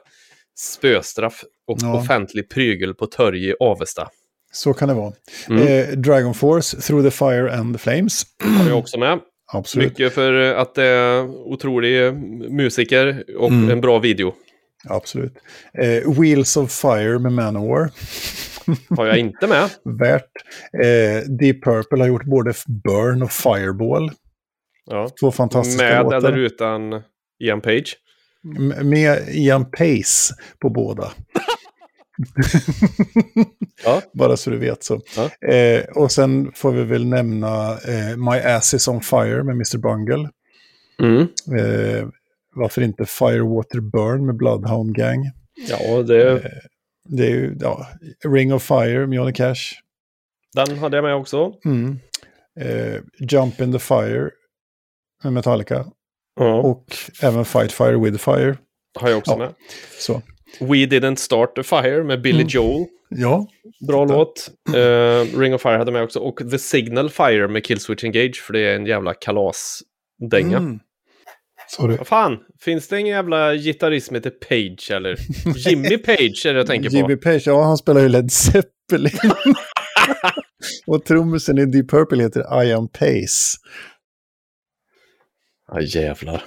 spöstraff 0.58 1.44
och 1.66 1.78
Ja. 1.82 1.98
offentlig 1.98 2.50
prygel 2.50 2.94
på 2.94 3.06
torg 3.06 3.48
i 3.48 3.54
Avesta. 3.60 4.08
Så 4.53 4.72
kan 4.74 4.88
det 4.88 4.94
vara. 4.94 5.12
Mm. 5.48 5.62
Eh, 5.66 5.88
Dragon 5.98 6.34
Force, 6.34 6.80
Through 6.80 7.05
the 7.05 7.11
Fire 7.11 7.53
and 7.53 7.74
the 7.74 7.78
Flames. 7.78 8.22
Har 8.59 8.68
jag 8.68 8.78
också 8.78 8.98
med. 8.98 9.18
Absolut. 9.53 9.88
Mycket 9.88 10.14
för 10.14 10.32
att 10.55 10.74
det 10.74 10.84
är 10.84 11.22
otrolig 11.28 12.14
musiker 12.50 13.24
och 13.38 13.48
Mm. 13.48 13.70
en 13.70 13.80
bra 13.80 13.98
video. 13.98 14.34
Absolut. 14.88 15.34
Eh, 15.78 16.20
Wheels 16.20 16.57
of 16.57 16.72
Fire 16.72 17.18
med 17.18 17.32
Manowar. 17.32 17.90
Har 18.96 19.07
jag 19.07 19.18
inte 19.18 19.46
med. 19.46 19.70
Värt. 19.98 20.30
Eh, 20.82 21.28
Deep 21.38 21.64
Purple 21.64 21.98
har 21.98 22.09
gjort 22.09 22.24
både 22.24 22.53
Burn 22.84 23.22
och 23.22 23.32
Fireball. 23.32 24.11
Ja. 24.90 25.09
Två 25.20 25.30
fantastiska 25.32 25.82
Med 25.84 26.03
låtar. 26.05 26.16
eller 26.16 26.38
utan 26.38 27.03
Ian 27.44 27.61
Page. 27.61 27.96
M- 28.59 28.88
Med 28.88 29.28
Ian 29.28 29.70
Pace 29.70 30.34
på 30.61 30.70
båda. 30.70 31.12
Ja. 33.84 34.02
Bara 34.14 34.36
så 34.36 34.50
du 34.50 34.58
vet 34.58 34.84
så. 34.84 35.00
Ja. 35.16 35.48
Eh, 35.48 35.84
och 35.84 36.12
sen 36.12 36.52
får 36.54 36.72
vi 36.72 36.84
väl 36.84 37.06
nämna 37.06 37.70
eh, 37.72 38.16
My 38.16 38.38
Ass 38.38 38.74
is 38.74 38.88
on 38.88 39.00
Fire 39.00 39.42
med 39.42 39.54
Mr. 39.54 39.78
Bungle. 39.78 40.28
Mm. 41.02 41.20
Eh, 41.58 42.08
varför 42.54 42.82
inte 42.82 43.06
Firewater 43.06 43.80
Burn 43.80 44.26
med 44.26 44.36
Bloodhound 44.36 44.96
Gang? 44.96 45.30
Ja, 45.68 46.02
det, 46.02 46.42
Det 47.04 47.26
är 47.26 47.30
ju, 47.30 47.56
ja, 47.60 47.86
Ring 48.24 48.54
of 48.54 48.62
Fire 48.62 49.06
med 49.06 49.16
Johnny 49.16 49.32
Cash. 49.32 49.62
den 50.54 50.78
hade 50.78 50.96
jag 50.96 51.04
med 51.04 51.14
också. 51.14 51.52
Mm. 51.64 51.98
Eh, 52.60 53.00
Jump 53.18 53.60
in 53.60 53.72
the 53.72 53.78
Fire 53.78 54.30
med 55.24 55.32
Metallica. 55.32 55.86
Ja, 56.40 56.60
Och 56.60 56.84
även 57.22 57.44
Fight 57.44 57.72
Fire 57.72 57.96
with 57.98 58.18
Fire. 58.24 58.56
har 59.00 59.08
jag 59.08 59.18
också 59.18 59.30
Ja. 59.32 59.36
med. 59.38 59.54
Så. 59.98 60.22
We 60.61 60.86
Didn't 60.86 61.16
Start 61.16 61.59
a 61.59 61.62
Fire 61.62 62.05
med 62.05 62.22
Billy 62.22 62.40
Mm. 62.40 62.48
Joel. 62.48 62.86
Ja, 63.09 63.46
Bra 63.86 64.05
låt. 64.05 64.50
Eh, 64.74 65.38
Ring 65.38 65.55
of 65.55 65.62
Fire 65.62 65.76
hade 65.76 65.92
med 65.92 66.03
också. 66.03 66.18
Och 66.18 66.50
The 66.50 66.59
Signal 66.59 67.11
Fire 67.11 67.48
med 67.48 67.64
Killswitch 67.64 68.05
Engage. 68.05 68.42
För 68.46 68.53
det 68.53 68.61
är 68.61 68.76
en 68.76 68.86
jävla 68.86 69.14
kalasdänga. 69.14 70.57
Mm. 70.59 70.78
Sorry. 71.68 71.96
Vad 71.96 72.07
fan, 72.07 72.38
finns 72.61 72.88
det 72.88 73.00
ingen 73.00 73.14
jävla 73.16 73.55
gitarrist 73.55 74.07
som 74.07 74.14
heter 74.14 74.30
Page 74.30 74.90
eller? 74.90 75.16
Jimmy 75.68 75.98
Page 75.98 76.46
är 76.46 76.53
det 76.53 76.59
jag 76.61 76.66
tänker 76.66 76.90
på. 76.90 76.96
Jimmy 76.96 77.16
Page, 77.16 77.42
ja 77.46 77.62
han 77.62 77.76
spelar 77.76 78.00
ju 78.00 78.09
Led 78.09 78.32
Zeppelin. 78.32 79.12
och 80.86 81.05
trummisen 81.05 81.59
i 81.59 81.66
Deep 81.66 81.90
Purple 81.90 82.22
heter 82.22 82.62
Ian 82.64 82.88
Pace. 82.88 83.59
Ja 85.72 85.80
jävlar. 85.80 86.42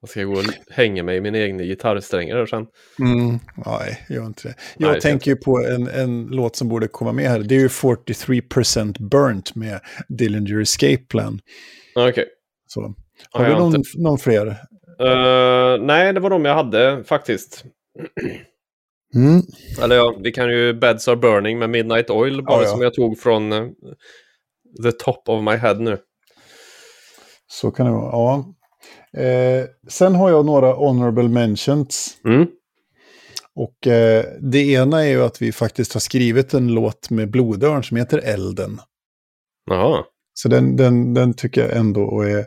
Jag 0.00 0.10
ska 0.10 0.24
gå 0.24 0.32
och 0.32 0.44
hänga 0.70 1.02
mig 1.02 1.16
i 1.16 1.20
min 1.20 1.34
egen 1.34 1.58
gitarrsträngar 1.58 2.46
sen. 2.46 2.66
Mm. 3.00 3.38
Nej, 3.66 4.06
gör 4.08 4.26
inte 4.26 4.48
det. 4.48 4.54
Jag 4.78 4.92
Nej, 4.92 5.00
tänker 5.00 5.30
ju 5.30 5.36
på 5.36 5.58
en, 5.58 5.88
en 5.88 6.26
låt 6.26 6.56
som 6.56 6.68
borde 6.68 6.88
komma 6.88 7.12
med 7.12 7.30
här. 7.30 7.38
Det 7.40 7.54
är 7.54 7.60
ju 7.60 7.68
43% 7.68 9.08
Burnt 9.08 9.54
med 9.54 9.80
Dillinger 10.08 10.60
Escape 10.60 10.96
Plan. 11.08 11.40
Okej. 11.96 12.26
Så. 12.66 12.80
Ja, 12.80 13.38
Har 13.38 13.44
du 13.44 13.50
jag 13.50 13.56
har 13.56 13.64
någon, 13.64 13.76
inte- 13.76 13.98
någon 13.98 14.18
fler? 14.18 14.46
Eh, 15.00 15.80
nej, 15.84 16.12
det 16.12 16.20
var 16.20 16.30
de 16.30 16.44
jag 16.44 16.54
hade 16.54 17.04
faktiskt. 17.04 17.64
Mm. 19.14 19.42
Eller 19.82 19.96
ja, 19.96 20.18
vi 20.24 20.32
kan 20.32 20.50
ju 20.50 20.72
Beds 20.74 21.08
Are 21.08 21.16
Burning 21.16 21.58
med 21.58 21.70
Midnight 21.70 22.10
Oil, 22.10 22.42
bara 22.44 22.56
Ja, 22.56 22.62
ja. 22.62 22.68
som 22.70 22.82
jag 22.82 22.94
tog 22.94 23.18
från 23.18 23.52
eh, 23.52 23.66
the 24.82 24.92
top 24.92 25.28
of 25.28 25.44
my 25.44 25.56
head 25.56 25.74
nu. 25.74 25.98
Så 27.46 27.70
kan 27.70 27.86
det 27.86 27.92
vara, 27.92 28.12
ja. 28.12 28.54
Eh, 29.16 29.64
sen 29.88 30.14
har 30.14 30.30
jag 30.30 30.46
några 30.46 30.72
honorable 30.72 31.28
mentions. 31.28 32.16
Mm. 32.24 32.46
Och 33.54 33.86
eh, 33.86 34.24
det 34.40 34.58
ena 34.58 35.04
är 35.04 35.08
ju 35.08 35.22
att 35.22 35.42
vi 35.42 35.52
faktiskt 35.52 35.92
har 35.92 36.00
skrivit 36.00 36.54
en 36.54 36.74
låt 36.74 37.10
med 37.10 37.30
Blodörn 37.30 37.84
som 37.84 37.96
heter 37.96 38.18
Elden. 38.18 38.80
Jaha. 39.70 40.04
Så 40.34 40.48
den, 40.48 40.76
den, 40.76 41.14
den 41.14 41.34
tycker 41.34 41.60
jag 41.60 41.76
ändå 41.76 42.22
är 42.22 42.46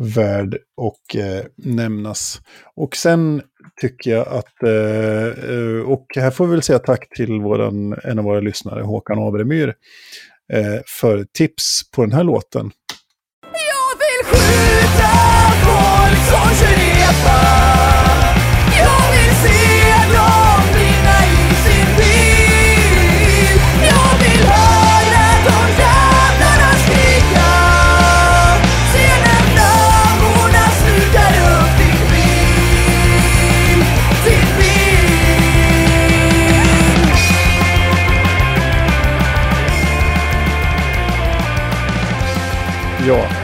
värd 0.00 0.54
att 0.54 1.14
eh, 1.14 1.46
nämnas. 1.56 2.40
Och 2.76 2.96
sen 2.96 3.42
tycker 3.80 4.10
jag 4.10 4.28
att, 4.28 4.62
eh, 4.62 5.26
eh, 5.26 5.80
och 5.86 6.06
här 6.16 6.30
får 6.30 6.46
vi 6.46 6.52
väl 6.52 6.62
säga 6.62 6.78
tack 6.78 7.08
till 7.16 7.40
våran, 7.40 7.96
en 8.04 8.18
av 8.18 8.24
våra 8.24 8.40
lyssnare, 8.40 8.82
Håkan 8.82 9.18
Abremyr, 9.18 9.74
eh, 10.52 10.80
för 11.00 11.24
tips 11.24 11.90
på 11.90 12.02
den 12.02 12.12
här 12.12 12.24
låten. 12.24 12.70
Folk 16.50 16.58
som 16.58 17.89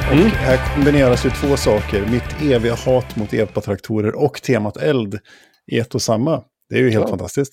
Ja, 0.07 0.13
Och 0.13 0.19
Mm. 0.19 0.31
här 0.31 0.75
kombineras 0.75 1.27
ju 1.27 1.31
två 1.31 1.57
saker. 1.57 2.07
Mitt 2.07 2.53
eviga 2.53 2.75
hat 2.75 3.17
mot 3.17 3.33
epatraktorer 3.35 4.15
och 4.15 4.43
temat 4.43 4.77
eld 4.77 5.19
i 5.73 5.79
ett 5.79 5.95
och 5.95 6.03
samma. 6.03 6.43
Det 6.71 6.75
är 6.77 6.81
ju 6.81 6.91
helt 6.91 7.03
Ja. 7.05 7.09
fantastiskt. 7.09 7.53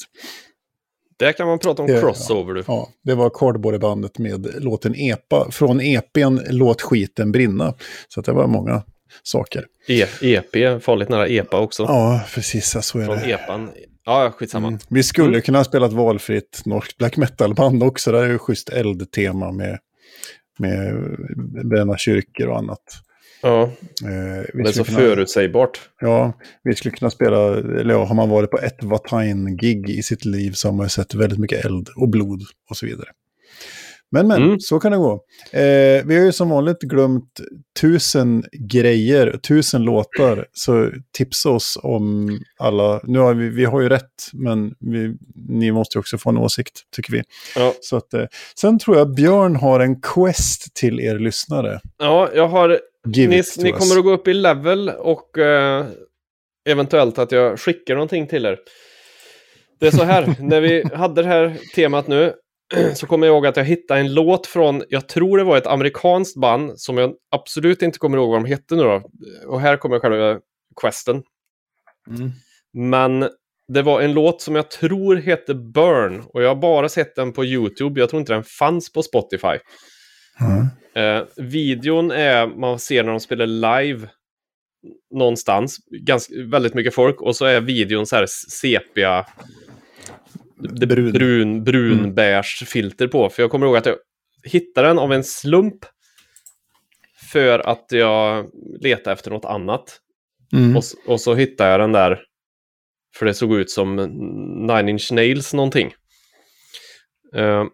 Där 1.20 1.32
kan 1.32 1.48
man 1.48 1.60
prata 1.60 1.82
om 1.84 1.88
Ja. 1.90 2.00
crossover 2.00 2.54
du. 2.54 2.64
Ja, 2.68 2.90
det 3.04 3.16
var 3.16 3.30
Cardboard-bandet 3.30 4.18
med 4.20 4.64
låten 4.64 4.96
Epa. 4.96 5.52
Från 5.52 5.82
EPn 5.82 6.40
Låt 6.50 6.82
skiten 6.82 7.32
brinna. 7.32 7.74
Så 8.08 8.22
det 8.22 8.32
var 8.32 8.48
många 8.48 8.84
saker. 9.24 9.66
E 9.88 10.06
EP, 10.22 10.80
farligt 10.80 11.10
nära 11.10 11.28
EPA 11.28 11.60
också. 11.60 11.84
Ja, 11.84 12.22
precis. 12.36 12.76
ja, 12.76 12.82
Så 12.82 13.00
är 13.00 13.06
Från 13.06 13.18
det. 13.20 13.32
EPan. 13.32 13.70
Ja, 14.06 14.32
skitsamma. 14.38 14.68
Mm. 14.68 14.80
Vi 14.90 15.04
skulle 15.04 15.28
Mm. 15.28 15.42
kunna 15.42 15.60
ha 15.60 15.64
spelat 15.66 15.94
valfritt 15.94 16.62
norskt 16.66 16.98
black 16.98 17.18
metal-band 17.18 17.84
också. 17.84 18.12
Det 18.12 18.20
är 18.20 18.30
ju 18.30 18.38
schysst 18.40 18.70
eldtema 18.70 19.52
med, 19.52 19.80
med 20.60 20.96
bränna 21.66 21.98
kyrkor 21.98 22.48
och 22.48 22.58
annat. 22.58 22.84
Ja, 23.42 23.64
Eh, 23.64 24.44
det 24.54 24.70
är 24.70 24.72
så 24.72 24.84
kunna- 24.84 24.98
förutsägbart. 24.98 25.90
Ja, 26.02 26.34
vi 26.64 26.76
skulle 26.76 26.96
kunna 26.96 27.12
spela, 27.12 27.58
eller 27.58 27.94
ja, 27.94 28.04
har 28.06 28.16
man 28.16 28.30
varit 28.30 28.52
på 28.52 28.58
ett 28.60 28.84
Vatine-gig 28.84 29.90
i 29.90 30.04
sitt 30.04 30.26
liv 30.26 30.52
så 30.52 30.68
har 30.68 30.74
man 30.76 30.86
ju 30.86 30.90
sett 30.90 31.14
väldigt 31.16 31.40
mycket 31.40 31.66
eld 31.66 31.90
och 31.98 32.10
blod 32.10 32.42
och 32.70 32.78
så 32.78 32.86
vidare. 32.86 33.08
Men, 34.14 34.28
men, 34.28 34.44
Mm. 34.44 34.60
så 34.60 34.80
kan 34.80 34.92
det 34.92 34.98
gå. 34.98 35.14
Eh, 35.52 36.06
vi 36.06 36.16
har 36.18 36.26
ju 36.26 36.32
som 36.32 36.50
vanligt 36.50 36.80
glömt 36.82 37.42
tusen 37.82 38.44
grejer, 38.52 39.38
tusen 39.48 39.82
låtar. 39.84 40.48
Så 40.54 40.90
tipsa 41.18 41.50
oss 41.50 41.80
om 41.84 42.40
alla. 42.60 43.02
Nu 43.04 43.20
har 43.20 43.34
vi, 43.34 43.50
vi 43.50 43.66
har 43.66 43.82
ju 43.82 43.90
rätt, 43.90 44.30
men 44.34 44.74
vi, 44.80 45.16
ni 45.50 45.72
måste 45.72 45.98
ju 45.98 46.00
också 46.00 46.18
få 46.18 46.30
en 46.30 46.38
åsikt, 46.38 46.82
tycker 46.96 47.12
vi. 47.12 47.24
Ja. 47.56 47.74
Så 47.82 47.98
att, 47.98 48.14
eh, 48.14 48.26
sen 48.60 48.80
tror 48.80 48.98
jag 48.98 49.14
Björn 49.16 49.56
har 49.56 49.80
en 49.80 50.02
quest 50.02 50.74
till 50.74 51.00
er 51.00 51.20
lyssnare. 51.20 51.80
Ja, 51.98 52.30
jag 52.36 52.48
har... 52.48 52.80
Give 53.08 53.30
Ni, 53.36 53.44
ni 53.58 53.72
kommer 53.72 53.98
att 53.98 54.04
gå 54.04 54.12
upp 54.12 54.28
i 54.28 54.34
level 54.34 54.90
och 54.90 55.38
eh, 55.38 55.86
eventuellt 56.70 57.20
att 57.20 57.32
jag 57.32 57.60
skickar 57.60 57.94
någonting 57.94 58.28
till 58.28 58.46
er. 58.46 58.58
Det 59.80 59.88
är 59.88 59.92
så 59.92 60.04
här, 60.04 60.36
när 60.40 60.62
vi 60.62 60.84
hade 60.94 61.22
det 61.22 61.28
här 61.28 61.58
temat 61.76 62.08
nu 62.08 62.34
så 62.96 63.08
kommer 63.08 63.28
jag 63.28 63.34
ihåg 63.34 63.48
att 63.48 63.58
jag 63.58 63.64
hittade 63.64 64.00
en 64.00 64.14
låt 64.14 64.48
från, 64.48 64.84
jag 64.90 65.10
tror 65.10 65.38
det 65.38 65.44
var 65.44 65.58
ett 65.58 65.68
amerikanskt 65.68 66.38
band 66.38 66.80
som 66.80 66.98
jag 66.98 67.14
absolut 67.32 67.82
inte 67.82 68.00
kommer 68.00 68.18
ihåg 68.18 68.30
vad 68.30 68.44
de 68.44 68.50
hette 68.50 68.76
nu 68.76 68.84
då. 68.84 69.10
Och 69.48 69.62
här 69.62 69.78
kommer 69.78 70.00
själva 70.00 70.40
questen. 70.82 71.24
Mm. 72.10 72.32
Men 72.74 73.30
det 73.68 73.82
var 73.82 74.02
en 74.02 74.14
låt 74.14 74.42
som 74.42 74.56
jag 74.56 74.72
tror 74.72 75.16
hette 75.16 75.56
Burn 75.56 76.24
och 76.34 76.44
jag 76.44 76.48
har 76.48 76.56
bara 76.56 76.90
sett 76.90 77.16
den 77.16 77.34
på 77.34 77.46
YouTube. 77.46 78.00
Jag 78.00 78.10
tror 78.10 78.20
inte 78.20 78.34
den 78.34 78.44
fanns 78.44 78.94
på 78.94 79.04
Spotify. 79.04 79.58
Mm. 80.40 80.68
Eh, 80.96 81.24
videon 81.38 82.12
är, 82.12 82.48
man 82.48 82.80
ser 82.80 83.04
när 83.04 83.12
de 83.12 83.20
spelar 83.20 83.46
live 83.46 84.10
någonstans, 85.14 85.78
ganska, 86.02 86.34
väldigt 86.46 86.74
mycket 86.74 86.96
folk, 86.96 87.22
och 87.22 87.36
så 87.36 87.46
är 87.46 87.62
videon 87.62 88.06
så 88.06 88.16
här 88.16 88.26
sepia, 88.50 89.26
det 90.64 90.88
Brun. 90.88 91.12
brun, 91.12 91.64
brun 91.64 92.14
Mm. 92.18 92.44
filter 92.44 93.08
på. 93.08 93.30
För 93.30 93.44
jag 93.44 93.52
kommer 93.52 93.66
ihåg 93.66 93.78
att 93.78 93.86
jag 93.86 93.98
hittade 94.44 94.88
den 94.88 95.00
av 95.00 95.14
en 95.14 95.24
slump 95.24 95.86
för 97.32 97.60
att 97.60 97.86
jag 97.90 98.50
letade 98.82 99.14
efter 99.14 99.32
något 99.32 99.46
annat. 99.46 100.00
Mm. 100.54 100.78
Och, 100.78 100.84
och 101.08 101.22
så 101.22 101.36
hittade 101.36 101.72
jag 101.72 101.80
den 101.80 101.92
där, 101.92 102.22
för 103.16 103.26
det 103.26 103.34
såg 103.34 103.54
ut 103.54 103.72
som 103.72 103.96
Nine 104.68 104.90
Inch 104.90 105.12
Nails 105.12 105.54
någonting. 105.54 105.94
Eh, 107.36 107.66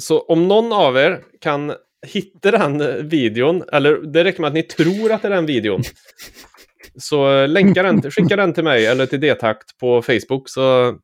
så 0.00 0.20
om 0.20 0.48
någon 0.48 0.72
av 0.72 0.96
er 0.96 1.22
kan 1.40 1.72
hitta 2.06 2.50
den 2.50 3.08
videon, 3.08 3.62
eller 3.72 3.96
det 3.96 4.24
räcker 4.24 4.40
med 4.40 4.48
att 4.48 4.54
ni 4.54 4.62
tror 4.62 5.12
att 5.12 5.22
det 5.22 5.28
är 5.28 5.32
den 5.32 5.46
videon, 5.46 5.82
så 6.98 7.46
länka 7.46 7.82
den, 7.82 8.02
skicka 8.10 8.36
den 8.36 8.54
till 8.54 8.64
mig 8.64 8.86
eller 8.86 9.06
till 9.06 9.20
Detakt 9.20 9.78
på 9.78 10.02
Facebook 10.02 10.48
så, 10.48 10.96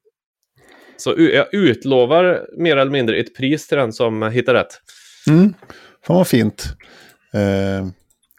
så 0.99 1.15
jag 1.19 1.55
utlovar 1.55 2.47
mer 2.57 2.77
eller 2.77 2.91
mindre 2.93 3.17
ett 3.17 3.37
pris 3.37 3.67
till 3.69 3.79
den 3.79 3.93
som 3.93 4.23
hittar 4.23 4.55
rätt. 4.55 4.81
Mm. 5.29 5.55
Fan 6.07 6.17
vad 6.17 6.29
fint. 6.29 6.65
Eh, 7.33 7.89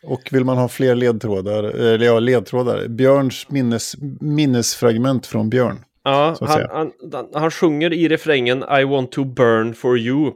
och 0.04 0.30
vill 0.32 0.46
man 0.46 0.58
ha 0.58 0.68
fler 0.68 0.96
ledtrådar, 0.96 1.64
eller 1.64 2.06
ja, 2.06 2.20
ledtrådar, 2.20 2.88
Björns 2.88 3.50
minnes, 3.50 3.96
minnesfragment 4.22 5.26
från 5.26 5.50
Björn. 5.50 5.86
Ja, 6.04 6.38
han, 6.42 6.92
han, 7.12 7.28
han, 7.34 7.52
sjunger 7.52 7.94
i 7.94 8.08
refrängen 8.08 8.64
I 8.80 8.84
want 8.84 9.12
to 9.12 9.24
burn 9.24 9.74
for 9.74 9.98
you. 9.98 10.32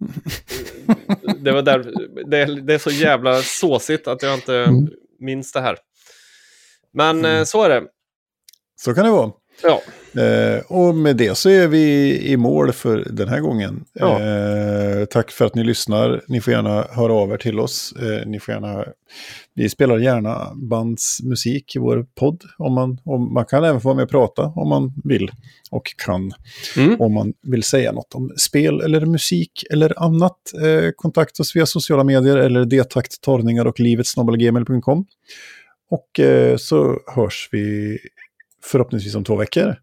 det, 1.38 1.52
var 1.52 1.62
där, 1.62 1.92
det, 2.30 2.38
är- 2.38 2.60
det 2.60 2.74
är 2.74 2.78
så 2.78 2.90
jävla 2.90 3.42
såsigt 3.42 4.08
att 4.08 4.22
jag 4.22 4.34
inte 4.34 4.54
Mm. 4.56 4.88
minns 5.18 5.52
det 5.52 5.60
här. 5.60 5.76
Men 6.92 7.24
eh, 7.24 7.44
så 7.44 7.62
är 7.62 7.68
det. 7.68 7.82
Så 8.80 8.94
kan 8.94 9.04
det 9.04 9.10
vara. 9.10 9.32
Ja, 9.62 9.82
Eh, 10.14 10.60
och 10.66 10.94
med 10.94 11.16
det 11.16 11.34
så 11.34 11.48
är 11.48 11.68
vi 11.68 12.16
i 12.22 12.36
mål 12.36 12.72
för 12.72 13.06
den 13.10 13.28
här 13.28 13.40
gången. 13.40 13.84
Ja. 13.92 14.20
Eh, 14.20 15.04
tack 15.04 15.30
för 15.30 15.44
att 15.44 15.54
ni 15.54 15.64
lyssnar. 15.64 16.22
Ni 16.28 16.40
får 16.40 16.52
gärna 16.52 16.86
höra 16.90 17.12
av 17.12 17.32
er 17.32 17.36
till 17.36 17.60
oss. 17.60 17.94
Eh, 18.00 18.26
ni 18.26 18.40
får 18.40 18.54
gärna, 18.54 18.84
vi 19.54 19.68
spelar 19.68 19.98
gärna 19.98 20.54
bandsmusik 20.54 21.76
i 21.76 21.78
vår 21.78 22.06
podd. 22.14 22.42
Om 22.58 22.74
man, 22.74 22.98
om, 23.04 23.34
man 23.34 23.44
kan 23.44 23.64
även 23.64 23.80
få 23.80 23.88
vara 23.88 23.96
med 23.96 24.04
och 24.04 24.10
prata 24.10 24.42
om 24.42 24.68
man 24.68 24.92
vill 25.04 25.30
och 25.70 25.94
kan. 26.04 26.32
Mm. 26.76 27.00
Om 27.00 27.14
man 27.14 27.32
vill 27.42 27.62
säga 27.62 27.92
något 27.92 28.14
om 28.14 28.32
spel 28.36 28.80
eller 28.80 29.06
musik 29.06 29.64
eller 29.70 30.02
annat. 30.02 30.38
Eh, 30.62 30.90
kontakta 30.96 31.42
oss 31.42 31.56
via 31.56 31.66
sociala 31.66 32.04
medier 32.04 32.36
eller 32.36 32.64
detakt, 32.64 33.20
torrningar 33.20 33.64
och 33.64 33.80
livet 33.80 34.06
snabel-gmail.com. 34.06 35.06
Och 35.90 36.20
eh, 36.20 36.56
så 36.56 37.00
hörs 37.14 37.48
vi 37.52 37.98
förhoppningsvis 38.64 39.14
om 39.14 39.24
två 39.24 39.36
veckor. 39.36 39.76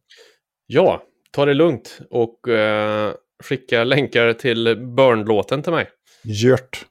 ja 0.67 1.03
ta 1.31 1.45
det 1.45 1.53
lugnt 1.53 1.99
och 2.09 2.47
eh, 2.47 3.13
skicka 3.43 3.83
länkar 3.83 4.33
till 4.33 4.63
Burn-låten 4.95 5.63
till 5.63 5.71
mig. 5.71 5.89
Gjort. 6.23 6.85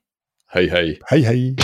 Hej 0.49 0.69
hej! 0.69 0.99
Hej 1.03 1.23
hej! 1.23 1.57